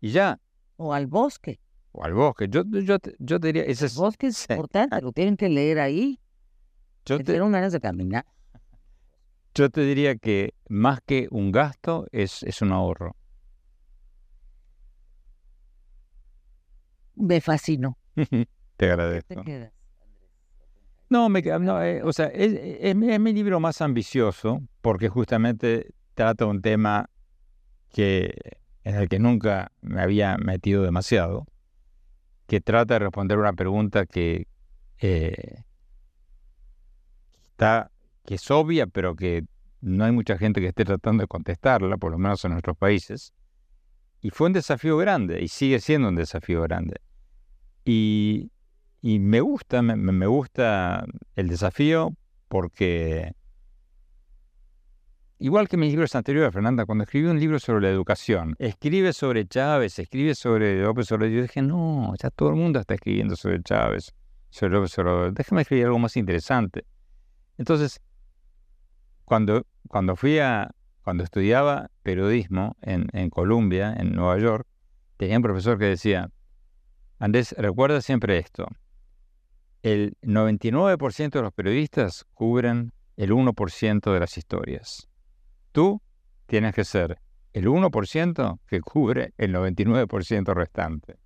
y 0.00 0.10
ya, 0.10 0.40
O 0.76 0.92
al 0.92 1.06
bosque. 1.06 1.60
o 1.92 2.02
al 2.04 2.14
bosque. 2.14 2.48
Yo, 2.48 2.62
yo, 2.64 2.98
te- 2.98 3.14
yo 3.18 3.38
te 3.38 3.48
diría, 3.48 3.62
ese 3.64 3.86
El 3.86 3.92
bosque 3.94 4.26
es 4.28 4.46
importante, 4.50 5.00
lo 5.00 5.12
tienen 5.12 5.36
que 5.36 5.48
leer 5.48 5.78
ahí. 5.78 6.18
yo, 7.04 7.18
te, 7.20 7.38
ganas 7.38 7.72
de 7.72 7.80
caminar. 7.80 8.24
yo 9.54 9.70
te 9.70 9.82
diría 9.82 10.16
que 10.16 10.54
más 10.68 11.00
que 11.06 11.28
un 11.30 11.52
gasto 11.52 12.06
es, 12.10 12.42
es 12.42 12.60
un 12.62 12.72
ahorro. 12.72 13.14
Me 17.16 17.40
fascinó. 17.40 17.96
te 18.16 18.46
¿Qué 18.76 18.86
agradezco. 18.86 19.34
te 19.34 19.42
quedas? 19.44 19.72
No, 21.10 21.28
me, 21.28 21.42
no, 21.42 21.82
eh, 21.82 22.02
o 22.02 22.12
sea, 22.12 22.26
es, 22.26 22.52
es 22.54 22.96
mi 22.96 23.32
libro 23.32 23.60
más 23.60 23.80
ambicioso 23.80 24.62
porque 24.80 25.08
justamente 25.08 25.94
trata 26.14 26.46
un 26.46 26.62
tema 26.62 27.10
que, 27.90 28.34
en 28.82 28.96
el 28.96 29.08
que 29.08 29.18
nunca 29.18 29.70
me 29.80 30.00
había 30.00 30.36
metido 30.36 30.82
demasiado, 30.82 31.46
que 32.46 32.60
trata 32.60 32.94
de 32.94 32.98
responder 33.00 33.38
una 33.38 33.52
pregunta 33.52 34.06
que 34.06 34.46
eh, 34.98 35.62
está, 37.42 37.90
que 38.24 38.34
es 38.34 38.50
obvia, 38.50 38.86
pero 38.86 39.14
que 39.14 39.44
no 39.80 40.04
hay 40.04 40.12
mucha 40.12 40.36
gente 40.38 40.60
que 40.60 40.68
esté 40.68 40.84
tratando 40.84 41.22
de 41.22 41.26
contestarla, 41.28 41.96
por 41.96 42.12
lo 42.12 42.18
menos 42.18 42.44
en 42.44 42.52
nuestros 42.52 42.76
países. 42.76 43.32
Y 44.20 44.30
fue 44.30 44.46
un 44.46 44.54
desafío 44.54 44.96
grande, 44.96 45.42
y 45.42 45.48
sigue 45.48 45.80
siendo 45.80 46.08
un 46.08 46.16
desafío 46.16 46.62
grande. 46.62 47.00
Y, 47.84 48.50
y 49.06 49.18
me 49.18 49.42
gusta, 49.42 49.82
me, 49.82 50.26
gusta 50.26 51.04
el 51.36 51.48
desafío 51.48 52.14
porque, 52.48 53.34
igual 55.38 55.68
que 55.68 55.76
mis 55.76 55.90
libros 55.90 56.14
anteriores, 56.14 56.54
Fernanda, 56.54 56.86
cuando 56.86 57.04
escribí 57.04 57.26
un 57.26 57.38
libro 57.38 57.58
sobre 57.58 57.82
la 57.82 57.90
educación, 57.90 58.56
escribe 58.58 59.12
sobre 59.12 59.46
Chávez, 59.46 59.98
escribe 59.98 60.34
sobre 60.34 60.80
López 60.80 61.12
Obrador, 61.12 61.34
yo 61.34 61.42
dije, 61.42 61.60
no, 61.60 62.14
ya 62.18 62.30
todo 62.30 62.48
el 62.48 62.54
mundo 62.54 62.80
está 62.80 62.94
escribiendo 62.94 63.36
sobre 63.36 63.62
Chávez, 63.62 64.14
sobre 64.48 64.72
López 64.72 64.98
Obrador, 64.98 65.34
déjame 65.34 65.60
escribir 65.60 65.84
algo 65.84 65.98
más 65.98 66.16
interesante. 66.16 66.86
Entonces, 67.58 68.00
cuando, 69.26 69.66
cuando 69.86 70.16
fui 70.16 70.38
a, 70.38 70.70
cuando 71.02 71.24
estudiaba 71.24 71.90
periodismo 72.02 72.74
en, 72.80 73.08
en 73.12 73.28
Columbia, 73.28 73.94
en 73.98 74.12
Nueva 74.12 74.38
York, 74.38 74.66
tenía 75.18 75.36
un 75.36 75.42
profesor 75.42 75.78
que 75.78 75.84
decía, 75.84 76.30
Andrés, 77.18 77.54
recuerda 77.58 78.00
siempre 78.00 78.38
esto. 78.38 78.66
El 79.84 80.16
99% 80.22 81.30
de 81.30 81.42
los 81.42 81.52
periodistas 81.52 82.24
cubren 82.32 82.92
el 83.18 83.32
1% 83.32 84.12
de 84.14 84.18
las 84.18 84.38
historias. 84.38 85.08
Tú 85.72 86.00
tienes 86.46 86.74
que 86.74 86.84
ser 86.84 87.18
el 87.52 87.66
1% 87.68 88.60
que 88.66 88.80
cubre 88.80 89.34
el 89.36 89.52
99% 89.54 90.54
restante. 90.54 91.16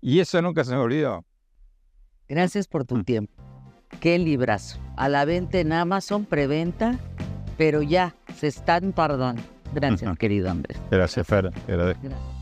Y 0.00 0.20
eso 0.20 0.40
nunca 0.40 0.64
se 0.64 0.72
me 0.72 0.78
olvidó. 0.78 1.26
Gracias 2.28 2.66
por 2.66 2.86
tu 2.86 2.96
Mm. 2.96 3.04
tiempo. 3.04 3.42
Qué 4.00 4.18
librazo. 4.18 4.80
A 4.96 5.10
la 5.10 5.26
venta 5.26 5.58
en 5.58 5.74
Amazon, 5.74 6.24
preventa, 6.24 6.98
pero 7.58 7.82
ya 7.82 8.14
se 8.36 8.46
están 8.46 8.94
tardando. 8.94 9.42
Gracias, 9.74 10.16
querido 10.18 10.50
Andrés. 10.50 10.80
Gracias, 10.90 11.26
Fer. 11.26 11.50
Gracias. 11.66 12.39